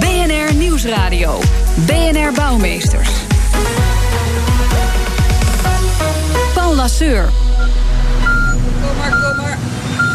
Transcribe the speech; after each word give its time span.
BNR 0.00 0.54
Nieuwsradio. 0.54 1.40
BNR 1.86 2.32
Bouwmeesters. 2.34 3.08
Paul 6.54 6.74
Lasseur. 6.74 7.28
Kom 8.80 8.96
maar, 8.98 9.10
kom 9.10 9.36
maar. 9.36 9.58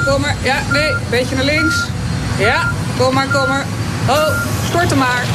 Kom 0.05 0.21
maar. 0.21 0.35
Ja, 0.43 0.61
nee, 0.71 0.93
beetje 1.09 1.35
naar 1.35 1.43
links. 1.43 1.87
Ja, 2.39 2.71
kom 2.97 3.13
maar, 3.13 3.27
kom 3.27 3.47
maar. 3.47 3.65
Oh, 4.09 4.29
stort 4.67 4.89
hem 4.89 4.97
maar. 4.97 5.25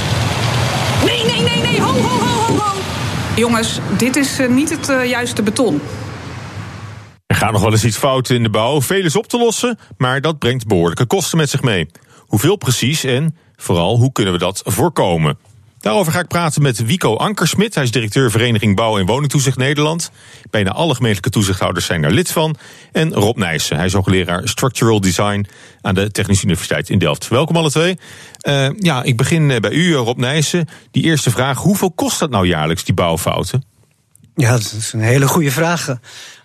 Nee, 1.04 1.24
nee, 1.24 1.40
nee, 1.40 1.62
nee. 1.62 1.80
Ho, 1.80 1.92
ho, 1.92 2.18
ho, 2.18 2.46
ho, 2.46 2.56
ho. 2.56 2.72
Jongens, 3.36 3.78
dit 3.96 4.16
is 4.16 4.40
uh, 4.40 4.48
niet 4.48 4.70
het 4.70 4.88
uh, 4.88 5.04
juiste 5.04 5.42
beton. 5.42 5.80
Er 7.26 7.36
gaat 7.36 7.52
nog 7.52 7.62
wel 7.62 7.72
eens 7.72 7.84
iets 7.84 7.96
fout 7.96 8.30
in 8.30 8.42
de 8.42 8.50
bouw. 8.50 8.82
Veel 8.82 9.04
is 9.04 9.16
op 9.16 9.26
te 9.26 9.38
lossen, 9.38 9.78
maar 9.96 10.20
dat 10.20 10.38
brengt 10.38 10.66
behoorlijke 10.66 11.06
kosten 11.06 11.38
met 11.38 11.50
zich 11.50 11.62
mee. 11.62 11.86
Hoeveel 12.18 12.56
precies 12.56 13.04
en 13.04 13.36
vooral 13.58 13.96
hoe 13.96 14.12
kunnen 14.12 14.32
we 14.32 14.38
dat 14.38 14.62
voorkomen? 14.64 15.38
Daarover 15.80 16.12
ga 16.12 16.20
ik 16.20 16.28
praten 16.28 16.62
met 16.62 16.84
Wico 16.84 17.16
Ankersmit. 17.16 17.74
Hij 17.74 17.84
is 17.84 17.90
directeur 17.90 18.30
Vereniging 18.30 18.76
Bouw 18.76 18.98
en 18.98 19.06
Woningtoezicht 19.06 19.56
Nederland. 19.56 20.10
Bijna 20.50 20.70
alle 20.70 20.94
gemeentelijke 20.94 21.30
toezichthouders 21.30 21.86
zijn 21.86 22.02
daar 22.02 22.10
lid 22.10 22.30
van. 22.30 22.56
En 22.92 23.12
Rob 23.12 23.36
Nijssen, 23.36 23.76
hij 23.76 23.86
is 23.86 23.92
hoogleraar 23.92 24.48
Structural 24.48 25.00
Design 25.00 25.46
aan 25.80 25.94
de 25.94 26.10
Technische 26.10 26.44
Universiteit 26.44 26.90
in 26.90 26.98
Delft. 26.98 27.28
Welkom 27.28 27.56
alle 27.56 27.70
twee. 27.70 27.98
Uh, 28.42 28.68
ja, 28.78 29.02
ik 29.02 29.16
begin 29.16 29.60
bij 29.60 29.70
u, 29.70 29.94
Rob 29.94 30.18
Nijssen. 30.18 30.68
Die 30.90 31.02
eerste 31.02 31.30
vraag, 31.30 31.58
hoeveel 31.58 31.90
kost 31.90 32.18
dat 32.18 32.30
nou 32.30 32.46
jaarlijks, 32.46 32.84
die 32.84 32.94
bouwfouten? 32.94 33.64
Ja, 34.34 34.50
dat 34.50 34.74
is 34.78 34.92
een 34.92 35.00
hele 35.00 35.26
goede 35.26 35.50
vraag. 35.50 35.96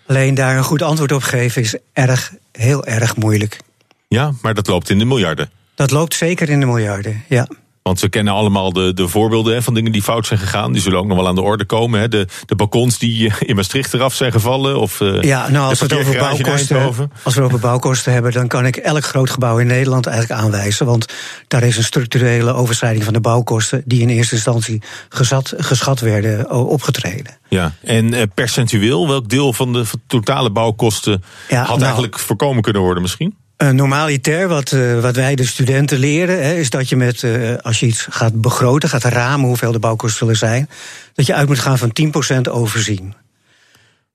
Alleen 0.06 0.34
daar 0.34 0.56
een 0.56 0.64
goed 0.64 0.82
antwoord 0.82 1.12
op 1.12 1.22
geven 1.22 1.62
is 1.62 1.76
erg, 1.92 2.32
heel 2.52 2.84
erg 2.84 3.16
moeilijk. 3.16 3.60
Ja, 4.08 4.32
maar 4.42 4.54
dat 4.54 4.66
loopt 4.66 4.90
in 4.90 4.98
de 4.98 5.04
miljarden. 5.04 5.50
Dat 5.74 5.90
loopt 5.90 6.14
zeker 6.14 6.48
in 6.48 6.60
de 6.60 6.66
miljarden, 6.66 7.24
ja. 7.28 7.46
Want 7.84 8.00
we 8.00 8.08
kennen 8.08 8.32
allemaal 8.32 8.72
de, 8.72 8.94
de 8.94 9.08
voorbeelden 9.08 9.54
hè, 9.54 9.62
van 9.62 9.74
dingen 9.74 9.92
die 9.92 10.02
fout 10.02 10.26
zijn 10.26 10.38
gegaan. 10.38 10.72
Die 10.72 10.82
zullen 10.82 10.98
ook 10.98 11.06
nog 11.06 11.16
wel 11.16 11.28
aan 11.28 11.34
de 11.34 11.40
orde 11.40 11.64
komen. 11.64 12.00
Hè. 12.00 12.08
De, 12.08 12.26
de 12.46 12.54
balkons 12.54 12.98
die 12.98 13.28
eh, 13.28 13.36
in 13.38 13.56
Maastricht 13.56 13.94
eraf 13.94 14.14
zijn 14.14 14.32
gevallen. 14.32 14.80
Of, 14.80 15.00
uh, 15.00 15.22
ja, 15.22 15.48
nou, 15.48 15.68
als 15.68 15.78
we, 15.78 15.84
het 15.84 15.94
over 15.94 16.18
bouwkosten, 16.18 17.10
als 17.22 17.34
we 17.34 17.42
over 17.42 17.58
bouwkosten 17.58 18.12
hebben... 18.12 18.32
dan 18.32 18.48
kan 18.48 18.66
ik 18.66 18.76
elk 18.76 19.04
groot 19.04 19.30
gebouw 19.30 19.58
in 19.58 19.66
Nederland 19.66 20.06
eigenlijk 20.06 20.40
aanwijzen. 20.40 20.86
Want 20.86 21.12
daar 21.48 21.62
is 21.62 21.76
een 21.76 21.84
structurele 21.84 22.52
overschrijding 22.52 23.04
van 23.04 23.12
de 23.12 23.20
bouwkosten... 23.20 23.82
die 23.84 24.00
in 24.00 24.08
eerste 24.08 24.34
instantie 24.34 24.82
gezat, 25.08 25.54
geschat 25.56 26.00
werden 26.00 26.50
opgetreden. 26.50 27.38
Ja, 27.48 27.72
en 27.82 28.12
uh, 28.12 28.22
percentueel, 28.34 29.08
welk 29.08 29.28
deel 29.28 29.52
van 29.52 29.72
de 29.72 29.84
totale 30.06 30.50
bouwkosten... 30.50 31.22
Ja, 31.48 31.58
had 31.58 31.68
nou, 31.68 31.82
eigenlijk 31.82 32.18
voorkomen 32.18 32.62
kunnen 32.62 32.82
worden 32.82 33.02
misschien? 33.02 33.36
Uh, 33.64 33.70
normaliter, 33.70 34.48
wat, 34.48 34.72
uh, 34.72 35.00
wat 35.00 35.16
wij 35.16 35.34
de 35.34 35.46
studenten 35.46 35.98
leren, 35.98 36.44
hè, 36.44 36.54
is 36.54 36.70
dat 36.70 36.88
je 36.88 36.96
met, 36.96 37.22
uh, 37.22 37.54
als 37.62 37.80
je 37.80 37.86
iets 37.86 38.06
gaat 38.10 38.40
begroten, 38.40 38.88
gaat 38.88 39.04
ramen 39.04 39.46
hoeveel 39.46 39.72
de 39.72 39.78
bouwkosten 39.78 40.18
zullen 40.18 40.36
zijn, 40.36 40.68
dat 41.14 41.26
je 41.26 41.34
uit 41.34 41.48
moet 41.48 41.58
gaan 41.58 41.78
van 41.78 41.92
10% 41.92 42.48
overzien. 42.48 43.14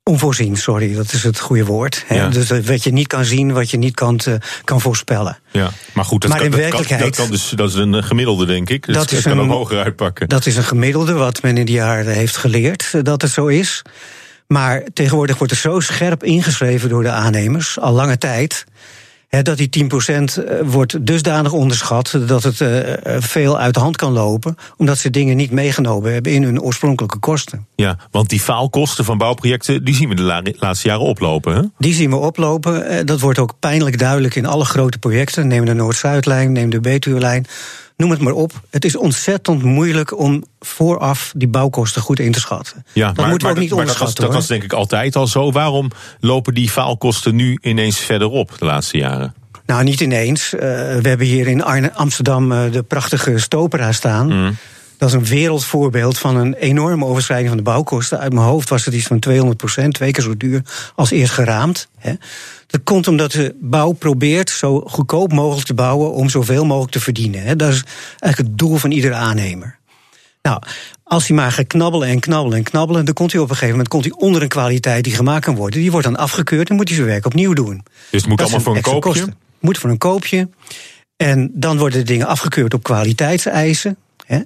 Onvoorzien, 0.03 0.57
sorry, 0.57 0.93
dat 0.93 1.13
is 1.13 1.23
het 1.23 1.39
goede 1.39 1.65
woord. 1.65 2.03
Hè? 2.07 2.15
Ja. 2.15 2.27
Dus 2.27 2.49
wat 2.49 2.83
je 2.83 2.91
niet 2.91 3.07
kan 3.07 3.25
zien, 3.25 3.53
wat 3.53 3.69
je 3.69 3.77
niet 3.77 3.93
kan, 3.93 4.19
kan 4.63 4.81
voorspellen. 4.81 5.37
Ja, 5.51 5.69
maar 5.93 6.05
goed, 6.05 6.21
dat, 6.21 6.29
maar 6.29 6.39
kan, 6.39 6.51
in 6.51 6.57
werkelijkheid, 6.57 7.01
dat, 7.01 7.15
kan 7.15 7.29
dus, 7.29 7.49
dat 7.49 7.69
is 7.69 7.75
een 7.75 8.03
gemiddelde, 8.03 8.45
denk 8.45 8.69
ik. 8.69 8.85
Dus 8.85 8.95
dat 8.95 9.11
is 9.11 9.23
kan 9.23 9.37
een, 9.37 9.49
hoger 9.49 9.83
uitpakken. 9.83 10.29
Dat 10.29 10.45
is 10.45 10.55
een 10.55 10.63
gemiddelde 10.63 11.13
wat 11.13 11.41
men 11.41 11.57
in 11.57 11.65
die 11.65 11.75
jaren 11.75 12.13
heeft 12.13 12.37
geleerd 12.37 13.05
dat 13.05 13.21
het 13.21 13.31
zo 13.31 13.47
is. 13.47 13.81
Maar 14.47 14.83
tegenwoordig 14.93 15.37
wordt 15.37 15.53
er 15.53 15.59
zo 15.59 15.79
scherp 15.79 16.23
ingeschreven 16.23 16.89
door 16.89 17.03
de 17.03 17.11
aannemers, 17.11 17.79
al 17.79 17.93
lange 17.93 18.17
tijd 18.17 18.65
dat 19.29 19.57
die 19.57 19.69
10% 19.83 19.87
eh, 19.87 20.55
wordt 20.63 21.05
dusdanig 21.05 21.51
onderschat 21.51 22.19
dat 22.25 22.43
het 22.43 22.59
uh, 22.59 22.79
veel 23.19 23.59
uit 23.59 23.73
de 23.73 23.79
hand 23.79 23.95
kan 23.95 24.11
lopen, 24.11 24.55
omdat 24.77 24.97
ze 24.97 25.09
dingen 25.09 25.37
niet 25.37 25.51
meegenomen 25.51 26.13
hebben 26.13 26.31
in 26.31 26.43
hun 26.43 26.61
oorspronkelijke 26.61 27.19
kosten. 27.19 27.67
Ja, 27.75 27.97
want 28.11 28.29
die 28.29 28.39
faalkosten 28.39 29.05
van 29.05 29.17
bouwprojecten, 29.17 29.83
die 29.83 29.95
zien 29.95 30.09
we 30.09 30.15
de 30.15 30.53
laatste 30.59 30.87
jaren 30.87 31.05
oplopen. 31.05 31.55
Hè? 31.55 31.61
Die 31.77 31.93
zien 31.93 32.09
we 32.09 32.15
oplopen. 32.15 33.05
Dat 33.05 33.19
wordt 33.19 33.39
ook 33.39 33.53
pijnlijk 33.59 33.99
duidelijk 33.99 34.35
in 34.35 34.45
alle 34.45 34.65
grote 34.65 34.97
projecten. 34.97 35.47
Neem 35.47 35.65
de 35.65 35.73
Noord-Zuidlijn, 35.73 36.51
neem 36.51 36.69
de 36.69 36.79
Betuwelijn 36.79 37.45
noem 37.99 38.11
het 38.11 38.19
maar 38.19 38.33
op. 38.33 38.61
Het 38.69 38.85
is 38.85 38.95
ontzettend 38.95 39.63
moeilijk 39.63 40.19
om 40.19 40.43
vooraf 40.59 41.33
die 41.35 41.47
bouwkosten 41.47 42.01
goed 42.01 42.19
in 42.19 42.31
te 42.31 42.39
schatten. 42.39 42.85
Ja, 42.93 43.07
dat 43.07 43.15
maar, 43.15 43.29
moeten 43.29 43.47
we 43.47 43.53
ook 43.53 43.59
niet 43.59 43.73
onderschatten. 43.73 44.15
Dat 44.15 44.25
was, 44.25 44.33
dat 44.33 44.39
was 44.39 44.47
denk 44.47 44.63
ik 44.63 44.73
altijd 44.73 45.15
al 45.15 45.27
zo. 45.27 45.51
Waarom 45.51 45.91
lopen 46.19 46.53
die 46.53 46.69
faalkosten 46.69 47.35
nu 47.35 47.57
ineens 47.61 47.97
verder 47.97 48.29
op 48.29 48.55
de 48.59 48.65
laatste 48.65 48.97
jaren? 48.97 49.33
Nou, 49.65 49.83
niet 49.83 50.01
ineens. 50.01 50.53
Uh, 50.53 50.59
we 50.59 51.09
hebben 51.09 51.27
hier 51.27 51.47
in 51.47 51.63
Amsterdam 51.93 52.51
uh, 52.51 52.71
de 52.71 52.83
prachtige 52.83 53.37
Stopera 53.37 53.91
staan. 53.91 54.27
Mm. 54.27 54.55
Dat 54.99 55.09
is 55.09 55.15
een 55.15 55.25
wereldvoorbeeld 55.25 56.17
van 56.17 56.35
een 56.35 56.53
enorme 56.53 57.05
overschrijding 57.05 57.49
van 57.49 57.57
de 57.57 57.63
bouwkosten. 57.63 58.19
Uit 58.19 58.33
mijn 58.33 58.45
hoofd 58.45 58.69
was 58.69 58.85
het 58.85 58.93
iets 58.93 59.07
van 59.07 59.19
200 59.19 59.57
procent, 59.57 59.93
twee 59.93 60.11
keer 60.11 60.23
zo 60.23 60.37
duur 60.37 60.61
als 60.95 61.11
eerst 61.11 61.33
geraamd. 61.33 61.87
Hè. 61.97 62.13
Dat 62.67 62.83
komt 62.83 63.07
omdat 63.07 63.31
de 63.31 63.55
bouw 63.61 63.91
probeert 63.91 64.49
zo 64.49 64.79
goedkoop 64.79 65.33
mogelijk 65.33 65.67
te 65.67 65.73
bouwen 65.73 66.11
om 66.13 66.29
zoveel 66.29 66.65
mogelijk 66.65 66.91
te 66.91 66.99
verdienen. 66.99 67.43
Hè. 67.43 67.55
Dat 67.55 67.73
is 67.73 67.83
eigenlijk 68.09 68.37
het 68.37 68.57
doel 68.57 68.77
van 68.77 68.91
iedere 68.91 69.13
aannemer. 69.13 69.77
Nou, 70.41 70.61
als 71.03 71.27
hij 71.27 71.35
maar 71.35 71.51
gaat 71.51 71.67
knabbelen 71.67 72.07
en 72.07 72.19
knabbelen 72.19 72.57
en 72.57 72.63
knabbelen, 72.63 73.05
dan 73.05 73.13
komt 73.13 73.31
hij 73.31 73.41
op 73.41 73.49
een 73.49 73.55
gegeven 73.55 73.75
moment 73.75 73.89
komt 73.89 74.05
hij 74.05 74.13
onder 74.17 74.41
een 74.41 74.47
kwaliteit 74.47 75.03
die 75.03 75.15
gemaakt 75.15 75.45
kan 75.45 75.55
worden. 75.55 75.79
Die 75.79 75.91
wordt 75.91 76.05
dan 76.05 76.17
afgekeurd 76.17 76.69
en 76.69 76.75
moet 76.75 76.87
hij 76.87 76.97
zijn 76.97 77.09
werk 77.09 77.25
opnieuw 77.25 77.53
doen. 77.53 77.83
Dus 78.09 78.21
het 78.21 78.29
moet 78.29 78.41
allemaal 78.41 78.59
voor 78.59 78.75
een 78.75 78.81
koopje? 78.81 78.99
Kosten. 78.99 79.35
Moet 79.59 79.77
voor 79.77 79.89
een 79.89 79.97
koopje. 79.97 80.49
En 81.15 81.51
dan 81.53 81.77
worden 81.77 81.99
de 81.99 82.05
dingen 82.05 82.27
afgekeurd 82.27 82.73
op 82.73 82.83
kwaliteitseisen. 82.83 83.97
Hè. 84.29 84.39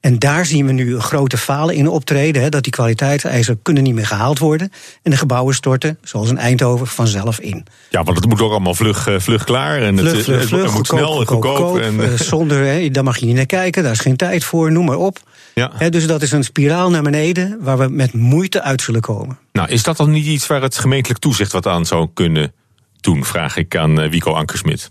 En 0.00 0.18
daar 0.18 0.46
zien 0.46 0.66
we 0.66 0.72
nu 0.72 1.00
grote 1.00 1.36
falen 1.36 1.74
in 1.74 1.88
optreden. 1.88 2.42
Hè, 2.42 2.48
dat 2.48 2.62
die 2.62 2.72
kwaliteitseisen 2.72 3.62
kunnen 3.62 3.82
niet 3.82 3.94
meer 3.94 4.06
gehaald 4.06 4.38
worden. 4.38 4.72
En 5.02 5.10
de 5.10 5.16
gebouwen 5.16 5.54
storten, 5.54 5.98
zoals 6.02 6.30
in 6.30 6.38
Eindhoven, 6.38 6.86
vanzelf 6.86 7.40
in. 7.40 7.66
Ja, 7.90 8.02
want 8.02 8.16
het 8.16 8.28
moet 8.28 8.40
ook 8.40 8.50
allemaal 8.50 8.74
vlug, 8.74 9.06
eh, 9.06 9.18
vlug 9.18 9.44
klaar. 9.44 9.82
En 9.82 9.98
vlug, 9.98 10.12
het, 10.12 10.24
vlug, 10.24 10.38
het, 10.38 10.48
vlug, 10.48 10.62
het 10.62 10.72
moet 10.74 10.86
snel 10.86 11.20
en 11.20 11.26
goedkoop. 11.26 11.56
goedkoop 11.56 11.78
en, 11.78 11.94
uh, 11.94 12.12
zonder, 12.12 12.64
hè, 12.64 12.90
daar 12.90 13.04
mag 13.04 13.16
je 13.16 13.26
niet 13.26 13.34
naar 13.34 13.46
kijken, 13.46 13.82
daar 13.82 13.92
is 13.92 14.00
geen 14.00 14.16
tijd 14.16 14.44
voor, 14.44 14.72
noem 14.72 14.84
maar 14.84 14.96
op. 14.96 15.18
Ja. 15.54 15.88
Dus 15.88 16.06
dat 16.06 16.22
is 16.22 16.32
een 16.32 16.44
spiraal 16.44 16.90
naar 16.90 17.02
beneden 17.02 17.58
waar 17.60 17.78
we 17.78 17.88
met 17.88 18.12
moeite 18.12 18.62
uit 18.62 18.82
zullen 18.82 19.00
komen. 19.00 19.38
Nou, 19.52 19.68
is 19.68 19.82
dat 19.82 19.96
dan 19.96 20.10
niet 20.10 20.26
iets 20.26 20.46
waar 20.46 20.62
het 20.62 20.78
gemeentelijk 20.78 21.20
toezicht 21.20 21.52
wat 21.52 21.66
aan 21.66 21.86
zou 21.86 22.08
kunnen 22.14 22.52
doen, 23.00 23.24
vraag 23.24 23.56
ik 23.56 23.76
aan 23.76 24.08
Wico 24.08 24.32
Ankersmit. 24.32 24.90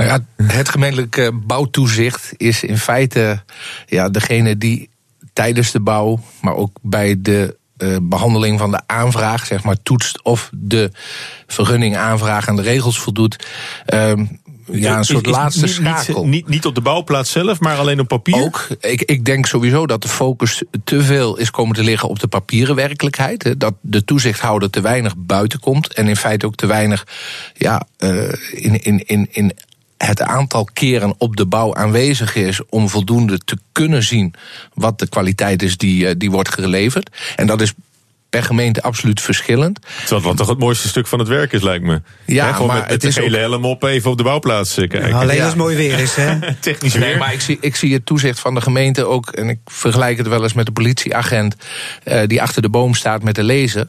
Nou 0.00 0.22
ja, 0.36 0.44
het 0.44 0.68
gemeentelijke 0.68 1.32
bouwtoezicht 1.32 2.32
is 2.36 2.62
in 2.62 2.78
feite 2.78 3.42
ja, 3.86 4.08
degene 4.08 4.58
die 4.58 4.88
tijdens 5.32 5.70
de 5.70 5.80
bouw, 5.80 6.20
maar 6.40 6.54
ook 6.54 6.78
bij 6.82 7.16
de 7.18 7.58
uh, 7.78 7.96
behandeling 8.02 8.58
van 8.58 8.70
de 8.70 8.80
aanvraag, 8.86 9.46
zeg 9.46 9.62
maar, 9.62 9.82
toetst 9.82 10.22
of 10.22 10.50
de 10.54 10.90
vergunning 11.46 11.96
aanvraag 11.96 12.48
aan 12.48 12.56
de 12.56 12.62
regels 12.62 13.00
voldoet. 13.00 13.46
Uh, 13.94 14.12
ja, 14.72 14.96
een 14.96 15.04
soort 15.04 15.26
laatste 15.26 15.64
niet, 15.64 15.74
schakel. 15.74 16.26
Niet, 16.26 16.48
niet, 16.48 16.66
op 16.66 16.74
de 16.74 16.80
bouwplaats 16.80 17.30
zelf, 17.30 17.60
maar 17.60 17.76
alleen 17.78 18.00
op 18.00 18.08
papier? 18.08 18.42
Ook. 18.42 18.68
Ik, 18.80 19.02
ik 19.02 19.24
denk 19.24 19.46
sowieso 19.46 19.86
dat 19.86 20.02
de 20.02 20.08
focus 20.08 20.62
te 20.84 21.02
veel 21.02 21.36
is 21.36 21.50
komen 21.50 21.74
te 21.74 21.82
liggen 21.82 22.08
op 22.08 22.20
de 22.20 22.28
papieren 22.28 22.74
werkelijkheid. 22.74 23.60
Dat 23.60 23.74
de 23.80 24.04
toezichthouder 24.04 24.70
te 24.70 24.80
weinig 24.80 25.14
buiten 25.16 25.60
komt. 25.60 25.94
En 25.94 26.08
in 26.08 26.16
feite 26.16 26.46
ook 26.46 26.54
te 26.54 26.66
weinig 26.66 27.06
ja, 27.54 27.82
uh, 27.98 28.32
in, 28.50 28.82
in, 28.82 29.06
in, 29.06 29.28
in 29.30 29.52
het 30.06 30.22
aantal 30.22 30.68
keren 30.72 31.14
op 31.18 31.36
de 31.36 31.46
bouw 31.46 31.74
aanwezig 31.74 32.34
is 32.34 32.60
om 32.68 32.88
voldoende 32.88 33.38
te 33.38 33.58
kunnen 33.72 34.02
zien 34.02 34.34
wat 34.74 34.98
de 34.98 35.08
kwaliteit 35.08 35.62
is 35.62 35.76
die, 35.76 36.06
eh, 36.06 36.14
die 36.18 36.30
wordt 36.30 36.54
geleverd. 36.54 37.10
En 37.36 37.46
dat 37.46 37.60
is 37.60 37.72
per 38.30 38.42
gemeente 38.42 38.82
absoluut 38.82 39.20
verschillend. 39.20 39.78
Terwijl 39.98 40.22
wat 40.22 40.36
toch 40.36 40.48
het 40.48 40.58
mooiste 40.58 40.88
stuk 40.88 41.06
van 41.06 41.18
het 41.18 41.28
werk 41.28 41.52
is, 41.52 41.62
lijkt 41.62 41.84
me. 41.84 42.02
Ja, 42.26 42.52
gewoon 42.52 42.66
maar 42.66 42.76
met, 42.76 42.90
met 42.90 43.02
het 43.02 43.14
de 43.14 43.20
hele 43.20 43.36
ook... 43.36 43.42
helm 43.42 43.64
op 43.64 43.82
even 43.82 44.10
op 44.10 44.16
de 44.16 44.22
bouwplaats 44.22 44.76
eh, 44.76 44.88
kijken. 44.88 45.12
alleen 45.12 45.36
ja. 45.36 45.42
als 45.42 45.50
het 45.50 45.60
mooi 45.60 45.76
weer 45.76 45.98
is, 45.98 46.14
hè? 46.14 46.38
Technisch 46.60 46.94
nee, 46.94 47.16
maar 47.16 47.32
ik 47.32 47.40
zie, 47.40 47.58
ik 47.60 47.76
zie 47.76 47.92
het 47.92 48.06
toezicht 48.06 48.40
van 48.40 48.54
de 48.54 48.60
gemeente 48.60 49.04
ook... 49.04 49.30
en 49.30 49.48
ik 49.48 49.58
vergelijk 49.64 50.18
het 50.18 50.28
wel 50.28 50.42
eens 50.42 50.52
met 50.52 50.66
de 50.66 50.72
politieagent... 50.72 51.56
Uh, 52.04 52.20
die 52.26 52.42
achter 52.42 52.62
de 52.62 52.70
boom 52.70 52.94
staat 52.94 53.22
met 53.22 53.34
de 53.34 53.42
lezer. 53.42 53.88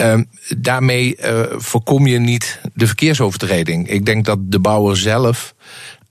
Uh, 0.00 0.14
daarmee 0.56 1.16
uh, 1.20 1.40
voorkom 1.50 2.06
je 2.06 2.18
niet 2.18 2.60
de 2.74 2.86
verkeersovertreding. 2.86 3.88
Ik 3.88 4.06
denk 4.06 4.24
dat 4.24 4.38
de 4.40 4.58
bouwer 4.58 4.96
zelf 4.96 5.54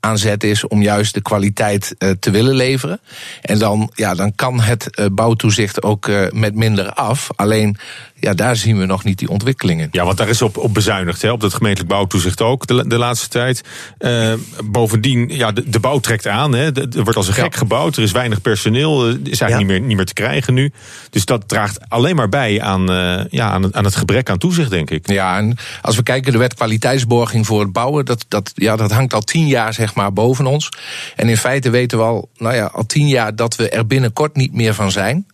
aan 0.08 0.18
zet 0.18 0.44
is 0.44 0.68
om 0.68 0.82
juist 0.82 1.14
de 1.14 1.22
kwaliteit 1.22 1.96
uh, 2.00 2.10
te 2.20 2.32
willen 2.32 2.56
leveren. 2.56 3.00
En 3.42 3.60
dan, 3.60 3.92
ja, 3.94 4.14
dan 4.14 4.36
kan 4.36 4.62
het 4.62 4.88
uh, 5.00 5.06
bouwtoezicht 5.12 5.84
ook 5.84 6.08
uh, 6.08 6.28
met 6.32 6.56
minder 6.56 6.94
af. 6.94 7.30
Alleen 7.36 7.78
ja, 8.20 8.34
daar 8.34 8.56
zien 8.56 8.78
we 8.78 8.86
nog 8.86 9.04
niet 9.04 9.20
die 9.20 9.30
ontwikkelingen. 9.30 9.88
Ja, 9.92 10.06
want 10.06 10.18
daar 10.18 10.30
is 10.30 10.42
op, 10.42 10.58
op 10.58 10.74
bezuinigd, 10.74 11.22
hè, 11.22 11.32
op 11.32 11.42
dat 11.42 11.54
gemeentelijk 11.54 11.90
bouwtoezicht 11.92 12.42
ook 12.42 12.68
de, 12.68 12.88
de 12.88 12.98
laatste 12.98 13.28
tijd. 13.28 13.62
Uh, 14.00 14.34
bovendien, 14.64 15.30
ja, 15.30 15.52
de, 15.52 15.70
de, 15.70 15.80
bouw 15.80 16.00
trekt 16.00 16.28
aan. 16.28 16.54
Hè. 16.54 16.66
Er 16.66 17.04
wordt 17.04 17.16
als 17.16 17.28
een 17.28 17.34
gek 17.34 17.54
ja. 17.54 17.58
gebouwd. 17.58 17.98
Er 17.98 18.04
is 18.04 18.12
weinig 18.12 18.42
personeel. 18.42 19.08
Er 19.08 19.10
is 19.10 19.18
eigenlijk 19.42 19.50
ja. 19.52 19.58
niet, 19.58 19.68
meer, 19.68 19.82
niet 19.82 19.96
meer 19.96 20.06
te 20.06 20.14
krijgen 20.14 20.54
nu. 20.54 20.72
Dus 21.10 21.26
dat 21.26 21.48
draagt 21.48 21.90
alleen 21.90 22.16
maar 22.16 22.30
bij 22.30 22.62
aan, 22.62 22.92
uh, 22.92 23.22
ja, 23.30 23.50
aan, 23.50 23.76
aan 23.76 23.84
het 23.84 23.96
gebrek 23.96 24.30
aan 24.30 24.38
toezicht, 24.38 24.70
denk 24.70 24.90
ik. 24.90 25.10
Ja, 25.10 25.38
en 25.38 25.58
als 25.82 25.96
we 25.96 26.04
kijken, 26.04 26.32
de 26.32 26.38
wet 26.38 26.54
kwaliteitsborging 26.54 27.46
voor 27.46 27.60
het 27.60 27.72
bouwen, 27.72 28.06
dat, 28.06 28.26
dat, 28.28 28.52
ja, 28.54 28.76
dat 28.76 28.92
hangt 28.92 29.14
al 29.14 29.22
tien 29.22 29.48
jaar 29.48 29.74
zeg 29.74 29.96
maar 29.96 30.14
boven 30.14 30.46
ons. 30.46 30.70
En 31.16 31.30
in 31.30 31.38
feite 31.38 31.70
weten 31.70 31.98
we 31.98 32.04
al, 32.04 32.30
nou 32.38 32.56
ja, 32.56 32.66
al 32.66 32.86
tien 32.86 33.08
jaar 33.08 33.36
dat 33.36 33.56
we 33.56 33.70
er 33.70 33.88
binnenkort 33.88 34.36
niet 34.36 34.54
meer 34.54 34.74
van 34.74 34.92
zijn. 34.92 35.26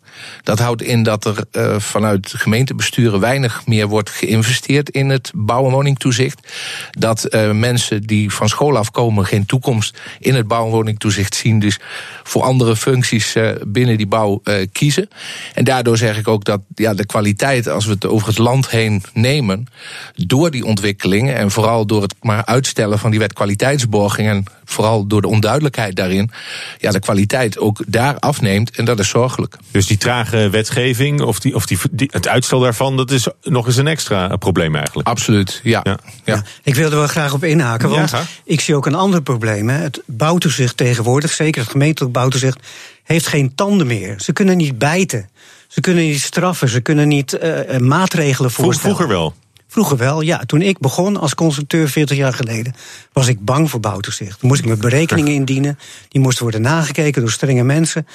Dat 0.44 0.60
houdt 0.60 0.82
in 0.82 1.04
dat 1.04 1.26
er 1.26 1.46
uh, 1.52 1.80
vanuit 1.80 2.34
gemeentebesturen 2.36 3.20
weinig 3.20 3.66
meer 3.66 3.88
wordt 3.88 4.10
geïnvesteerd 4.10 4.90
in 4.90 5.10
het 5.10 5.32
bouw- 5.36 5.66
en 5.66 5.72
woningtoezicht. 5.72 6.48
Dat 6.92 7.28
uh, 7.30 7.52
mensen 7.52 8.02
die 8.02 8.32
van 8.32 8.50
school 8.50 8.78
afkomen 8.78 9.26
geen 9.26 9.46
toekomst 9.46 10.00
in 10.20 10.36
het 10.36 10.48
bouw- 10.48 10.66
en 10.66 10.72
woningtoezicht 10.72 11.36
zien. 11.36 11.60
Dus 11.60 11.80
voor 12.24 12.42
andere 12.44 12.76
functies 12.76 13.36
uh, 13.36 13.50
binnen 13.68 13.98
die 13.98 14.08
bouw 14.08 14.42
kiezen. 14.72 15.10
En 15.54 15.64
daardoor 15.64 15.98
zeg 15.98 16.18
ik 16.18 16.28
ook 16.28 16.44
dat 16.44 16.62
ja, 16.76 16.94
de 16.94 17.06
kwaliteit, 17.06 17.68
als 17.68 17.86
we 17.86 17.92
het 17.92 18.06
over 18.06 18.28
het 18.28 18.38
land 18.38 18.70
heen 18.70 19.04
nemen, 19.14 19.68
door 20.16 20.52
die 20.52 20.66
ontwikkelingen 20.66 21.36
en 21.36 21.52
vooral 21.52 21.86
door 21.86 22.02
het 22.02 22.16
maar 22.22 22.46
uitstellen 22.46 23.00
van 23.00 23.12
die 23.12 23.20
wet 23.20 23.34
kwaliteitsborging 23.34 24.30
en 24.30 24.44
vooral 24.74 25.08
door 25.08 25.22
de 25.22 25.28
onduidelijkheid 25.28 25.96
daarin, 25.96 26.32
ja, 26.78 26.92
de 26.92 27.00
kwaliteit 27.00 27.58
ook 27.58 27.84
daar 27.88 28.20
afneemt. 28.20 28.72
En 28.72 28.86
dat 28.86 29.00
is 29.00 29.10
zorgelijk. 29.10 29.58
Dus 29.72 29.88
die 29.88 29.98
trage 29.98 30.50
wetgeving 30.50 31.22
of, 31.22 31.40
die, 31.40 31.56
of 31.56 31.66
die, 31.66 31.78
die, 31.92 32.10
het 32.12 32.28
uitstel 32.28 32.60
daarvan, 32.60 32.98
dat 32.98 33.12
is 33.12 33.28
nog 33.42 33.66
eens 33.66 33.78
een 33.78 33.88
extra 33.88 34.36
probleem 34.36 34.76
eigenlijk. 34.76 35.08
Absoluut, 35.08 35.60
ja. 35.64 35.80
ja. 35.84 35.98
ja. 36.24 36.34
ja. 36.34 36.44
Ik 36.64 36.76
wilde 36.76 36.96
wel 36.96 37.08
graag 37.08 37.34
op 37.34 37.44
inhaken, 37.44 37.90
want 37.90 38.10
ja, 38.10 38.24
ik 38.44 38.62
zie 38.62 38.76
ook 38.76 38.86
een 38.86 38.96
ander 38.96 39.22
probleem. 39.22 39.70
Hè. 39.70 39.78
Het 39.78 40.02
bouwtoezicht 40.06 40.78
tegenwoordig, 40.78 41.32
zeker 41.32 41.62
het 41.62 41.72
gemeentelijk 41.72 42.14
bouwtoezicht, 42.14 42.60
heeft 43.04 43.28
geen 43.28 43.56
tanden 43.56 43.88
meer. 43.88 44.16
Ze 44.20 44.34
kunnen 44.34 44.58
niet 44.58 44.78
bijten. 44.78 45.30
Ze 45.68 45.82
kunnen 45.82 46.04
niet 46.04 46.22
straffen, 46.22 46.70
ze 46.70 46.82
kunnen 46.82 47.08
niet 47.08 47.40
uh, 47.44 47.78
maatregelen 47.78 48.52
voorstellen. 48.52 48.96
Vroeger 48.96 49.16
wel. 49.16 49.34
Vroeger 49.74 49.98
wel, 49.98 50.22
ja. 50.22 50.38
Toen 50.46 50.62
ik 50.62 50.80
begon 50.80 51.18
als 51.18 51.36
constructeur 51.36 51.90
40 51.90 52.18
jaar 52.18 52.34
geleden, 52.34 52.74
was 53.14 53.28
ik 53.28 53.46
bang 53.46 53.70
voor 53.70 53.80
bouwtoezicht. 53.80 54.40
Toen 54.40 54.50
moest 54.50 54.60
ik 54.60 54.68
mijn 54.68 54.80
berekeningen 54.80 55.34
indienen. 55.34 55.80
Die 56.08 56.22
moesten 56.22 56.44
worden 56.44 56.62
nagekeken 56.62 57.22
door 57.22 57.32
strenge 57.32 57.64
mensen. 57.64 58.08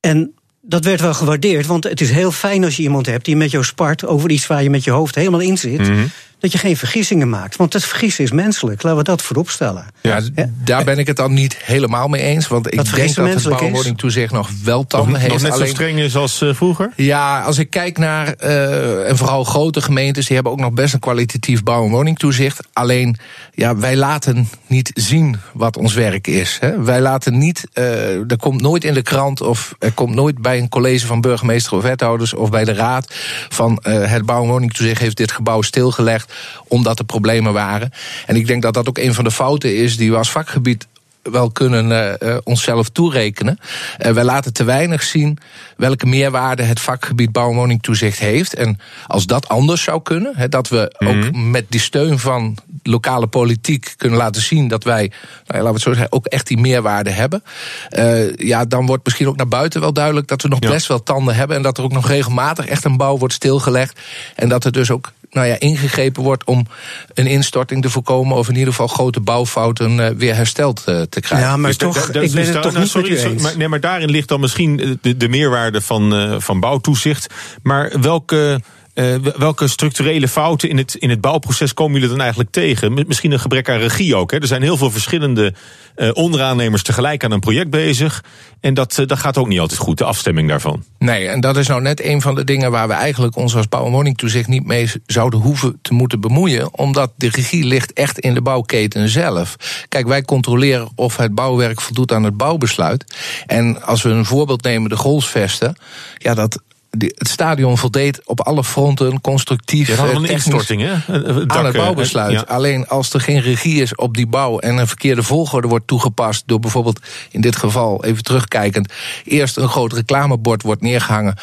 En 0.00 0.34
dat 0.60 0.84
werd 0.84 1.00
wel 1.00 1.14
gewaardeerd, 1.14 1.66
want 1.66 1.84
het 1.84 2.00
is 2.00 2.10
heel 2.10 2.32
fijn 2.32 2.64
als 2.64 2.76
je 2.76 2.82
iemand 2.82 3.06
hebt 3.06 3.24
die 3.24 3.36
met 3.36 3.50
jou 3.50 3.64
spart 3.64 4.06
over 4.06 4.30
iets 4.30 4.46
waar 4.46 4.62
je 4.62 4.70
met 4.70 4.84
je 4.84 4.90
hoofd 4.90 5.14
helemaal 5.14 5.40
in 5.40 5.58
zit. 5.58 5.86
-hmm. 5.86 6.10
Dat 6.40 6.52
je 6.52 6.58
geen 6.58 6.76
vergissingen 6.76 7.28
maakt. 7.28 7.56
Want 7.56 7.72
het 7.72 7.84
vergissen 7.84 8.24
is 8.24 8.30
menselijk. 8.30 8.82
Laten 8.82 8.98
we 8.98 9.04
dat 9.04 9.22
voorop 9.22 9.50
stellen. 9.50 9.84
Ja, 10.00 10.20
daar 10.64 10.84
ben 10.84 10.98
ik 10.98 11.06
het 11.06 11.16
dan 11.16 11.34
niet 11.34 11.56
helemaal 11.56 12.08
mee 12.08 12.22
eens. 12.22 12.48
Want 12.48 12.66
ik 12.66 12.76
dat 12.76 12.90
denk 12.94 13.14
dat 13.14 13.34
het 13.34 13.48
bouwwoningtoezicht 13.48 14.32
nog 14.32 14.50
wel 14.64 14.86
tanden 14.86 15.12
nog, 15.12 15.20
heeft. 15.20 15.32
Nog 15.32 15.42
net 15.42 15.52
alleen, 15.52 15.66
zo 15.66 15.74
streng 15.74 15.98
is 15.98 16.16
als 16.16 16.42
uh, 16.42 16.54
vroeger? 16.54 16.90
Ja, 16.96 17.42
als 17.42 17.58
ik 17.58 17.70
kijk 17.70 17.98
naar, 17.98 18.34
uh, 18.44 19.08
en 19.08 19.16
vooral 19.16 19.44
grote 19.44 19.80
gemeentes, 19.80 20.26
die 20.26 20.34
hebben 20.34 20.52
ook 20.52 20.60
nog 20.60 20.72
best 20.72 20.94
een 20.94 21.00
kwalitatief 21.00 21.62
bouw- 21.62 21.84
en 21.84 21.90
woningtoezicht. 21.90 22.60
Alleen, 22.72 23.16
ja, 23.54 23.76
wij 23.76 23.96
laten 23.96 24.48
niet 24.66 24.90
zien 24.94 25.36
wat 25.52 25.76
ons 25.76 25.94
werk 25.94 26.26
is. 26.26 26.56
Hè. 26.60 26.82
Wij 26.82 27.00
laten 27.00 27.38
niet, 27.38 27.66
uh, 27.74 28.30
er 28.30 28.38
komt 28.38 28.60
nooit 28.60 28.84
in 28.84 28.94
de 28.94 29.02
krant 29.02 29.40
of 29.40 29.74
er 29.78 29.92
komt 29.92 30.14
nooit 30.14 30.38
bij 30.38 30.58
een 30.58 30.68
college 30.68 31.06
van 31.06 31.20
burgemeester 31.20 31.76
of 31.76 31.82
wethouders 31.82 32.34
of 32.34 32.50
bij 32.50 32.64
de 32.64 32.74
raad 32.74 33.14
van 33.48 33.78
het 33.82 34.26
bouw- 34.26 34.42
en 34.42 34.48
woningtoezicht 34.48 35.00
heeft 35.00 35.16
dit 35.16 35.32
gebouw 35.32 35.62
stilgelegd 35.62 36.29
omdat 36.68 36.98
er 36.98 37.04
problemen 37.04 37.52
waren. 37.52 37.92
En 38.26 38.36
ik 38.36 38.46
denk 38.46 38.62
dat 38.62 38.74
dat 38.74 38.88
ook 38.88 38.98
een 38.98 39.14
van 39.14 39.24
de 39.24 39.30
fouten 39.30 39.76
is 39.76 39.96
die 39.96 40.10
we 40.10 40.16
als 40.16 40.30
vakgebied 40.30 40.86
wel 41.22 41.50
kunnen 41.50 42.18
uh, 42.22 42.36
onszelf 42.44 42.88
toerekenen. 42.88 43.58
Uh, 44.06 44.12
wij 44.12 44.24
laten 44.24 44.52
te 44.52 44.64
weinig 44.64 45.02
zien 45.02 45.38
welke 45.76 46.06
meerwaarde 46.06 46.62
het 46.62 46.80
vakgebied 46.80 47.32
bouw- 47.32 47.50
en 47.50 47.56
woningtoezicht 47.56 48.18
heeft. 48.18 48.54
En 48.54 48.78
als 49.06 49.26
dat 49.26 49.48
anders 49.48 49.82
zou 49.82 50.02
kunnen, 50.02 50.32
he, 50.36 50.48
dat 50.48 50.68
we 50.68 50.94
mm 50.98 51.08
-hmm. 51.08 51.26
ook 51.26 51.34
met 51.34 51.64
die 51.68 51.80
steun 51.80 52.18
van 52.18 52.56
lokale 52.82 53.26
politiek 53.26 53.94
kunnen 53.96 54.18
laten 54.18 54.42
zien 54.42 54.68
dat 54.68 54.84
wij, 54.84 55.08
nou 55.08 55.12
ja, 55.46 55.52
laten 55.52 55.66
we 55.66 55.72
het 55.72 55.82
zo 55.82 55.92
zeggen, 55.92 56.12
ook 56.12 56.26
echt 56.26 56.46
die 56.46 56.58
meerwaarde 56.58 57.10
hebben. 57.10 57.42
Uh, 57.90 58.34
ja, 58.34 58.64
dan 58.64 58.86
wordt 58.86 59.04
misschien 59.04 59.28
ook 59.28 59.36
naar 59.36 59.48
buiten 59.48 59.80
wel 59.80 59.92
duidelijk 59.92 60.26
dat 60.26 60.42
we 60.42 60.48
nog 60.48 60.62
ja. 60.62 60.70
best 60.70 60.86
wel 60.86 61.02
tanden 61.02 61.34
hebben. 61.34 61.56
En 61.56 61.62
dat 61.62 61.78
er 61.78 61.84
ook 61.84 61.92
nog 61.92 62.08
regelmatig 62.08 62.66
echt 62.66 62.84
een 62.84 62.96
bouw 62.96 63.18
wordt 63.18 63.34
stilgelegd. 63.34 64.00
En 64.34 64.48
dat 64.48 64.64
er 64.64 64.72
dus 64.72 64.90
ook 64.90 65.12
nou 65.30 65.46
ja, 65.46 65.58
ingegrepen 65.58 66.22
wordt 66.22 66.44
om 66.44 66.66
een 67.14 67.26
instorting 67.26 67.82
te 67.82 67.90
voorkomen. 67.90 68.36
of 68.36 68.48
in 68.48 68.54
ieder 68.54 68.68
geval 68.68 68.86
grote 68.86 69.20
bouwfouten 69.20 69.98
uh, 69.98 70.08
weer 70.08 70.34
hersteld 70.34 70.84
uh, 70.88 71.02
te 71.02 71.20
krijgen. 71.20 71.48
Ja, 71.48 71.56
maar 71.56 71.68
dus 71.70 71.76
toch, 71.76 72.06
ik 72.06 72.12
ben 72.12 72.30
dus 72.30 72.48
het 72.48 72.62
toch 72.62 72.72
nou, 72.72 72.78
niet 72.78 72.90
sorry, 72.90 73.40
maar, 73.40 73.56
nee, 73.56 73.68
maar 73.68 73.80
daarin 73.80 74.10
ligt 74.10 74.28
dan 74.28 74.40
misschien 74.40 74.98
de, 75.00 75.16
de 75.16 75.28
meerwaarde 75.28 75.80
van, 75.80 76.14
uh, 76.14 76.34
van 76.38 76.60
bouwtoezicht. 76.60 77.34
Maar 77.62 78.00
welke. 78.00 78.60
Uh, 78.94 79.14
welke 79.36 79.68
structurele 79.68 80.28
fouten 80.28 80.68
in 80.68 80.76
het, 80.76 80.94
in 80.94 81.10
het 81.10 81.20
bouwproces 81.20 81.74
komen 81.74 81.94
jullie 81.94 82.08
dan 82.08 82.20
eigenlijk 82.20 82.50
tegen? 82.50 83.04
Misschien 83.06 83.32
een 83.32 83.40
gebrek 83.40 83.68
aan 83.68 83.78
regie 83.78 84.16
ook. 84.16 84.30
Hè? 84.30 84.38
Er 84.38 84.46
zijn 84.46 84.62
heel 84.62 84.76
veel 84.76 84.90
verschillende 84.90 85.54
uh, 85.96 86.10
onderaannemers 86.12 86.82
tegelijk 86.82 87.24
aan 87.24 87.30
een 87.30 87.40
project 87.40 87.70
bezig. 87.70 88.24
En 88.60 88.74
dat, 88.74 88.98
uh, 88.98 89.06
dat 89.06 89.18
gaat 89.18 89.38
ook 89.38 89.48
niet 89.48 89.60
altijd 89.60 89.80
goed, 89.80 89.98
de 89.98 90.04
afstemming 90.04 90.48
daarvan. 90.48 90.84
Nee, 90.98 91.28
en 91.28 91.40
dat 91.40 91.56
is 91.56 91.66
nou 91.66 91.80
net 91.80 92.04
een 92.04 92.20
van 92.20 92.34
de 92.34 92.44
dingen 92.44 92.70
waar 92.70 92.88
we 92.88 92.94
eigenlijk 92.94 93.36
ons 93.36 93.56
als 93.56 93.68
bouw- 93.68 93.84
en 93.84 93.92
woningtoezicht 93.92 94.48
niet 94.48 94.66
mee 94.66 94.90
zouden 95.06 95.40
hoeven 95.40 95.78
te 95.82 95.94
moeten 95.94 96.20
bemoeien. 96.20 96.78
Omdat 96.78 97.12
de 97.16 97.28
regie 97.28 97.64
ligt 97.64 97.92
echt 97.92 98.18
in 98.18 98.34
de 98.34 98.42
bouwketen 98.42 99.08
zelf. 99.08 99.56
Kijk, 99.88 100.06
wij 100.06 100.22
controleren 100.22 100.88
of 100.94 101.16
het 101.16 101.34
bouwwerk 101.34 101.80
voldoet 101.80 102.12
aan 102.12 102.24
het 102.24 102.36
bouwbesluit. 102.36 103.16
En 103.46 103.82
als 103.82 104.02
we 104.02 104.08
een 104.08 104.24
voorbeeld 104.24 104.62
nemen, 104.62 104.90
de 104.90 104.96
golfsvesten. 104.96 105.76
Ja, 106.18 106.34
dat 106.34 106.60
het 106.90 107.28
stadion 107.28 107.78
voldeed 107.78 108.20
op 108.26 108.40
alle 108.40 108.64
fronten 108.64 109.20
constructief. 109.20 109.96
Ja, 109.96 110.04
een 110.04 110.24
instorting, 110.24 110.82
hè? 110.82 111.22
Dak, 111.46 111.56
aan 111.56 111.64
het 111.64 111.76
bouwbesluit. 111.76 112.32
Ja. 112.32 112.44
Alleen 112.46 112.88
als 112.88 113.12
er 113.12 113.20
geen 113.20 113.40
regie 113.40 113.82
is 113.82 113.94
op 113.94 114.16
die 114.16 114.26
bouw 114.26 114.58
en 114.58 114.76
een 114.76 114.86
verkeerde 114.86 115.22
volgorde 115.22 115.68
wordt 115.68 115.86
toegepast 115.86 116.42
door 116.46 116.60
bijvoorbeeld 116.60 117.00
in 117.30 117.40
dit 117.40 117.56
geval 117.56 118.04
even 118.04 118.22
terugkijkend 118.22 118.92
eerst 119.24 119.56
een 119.56 119.68
groot 119.68 119.92
reclamebord 119.92 120.62
wordt 120.62 120.82
neergehangen 120.82 121.34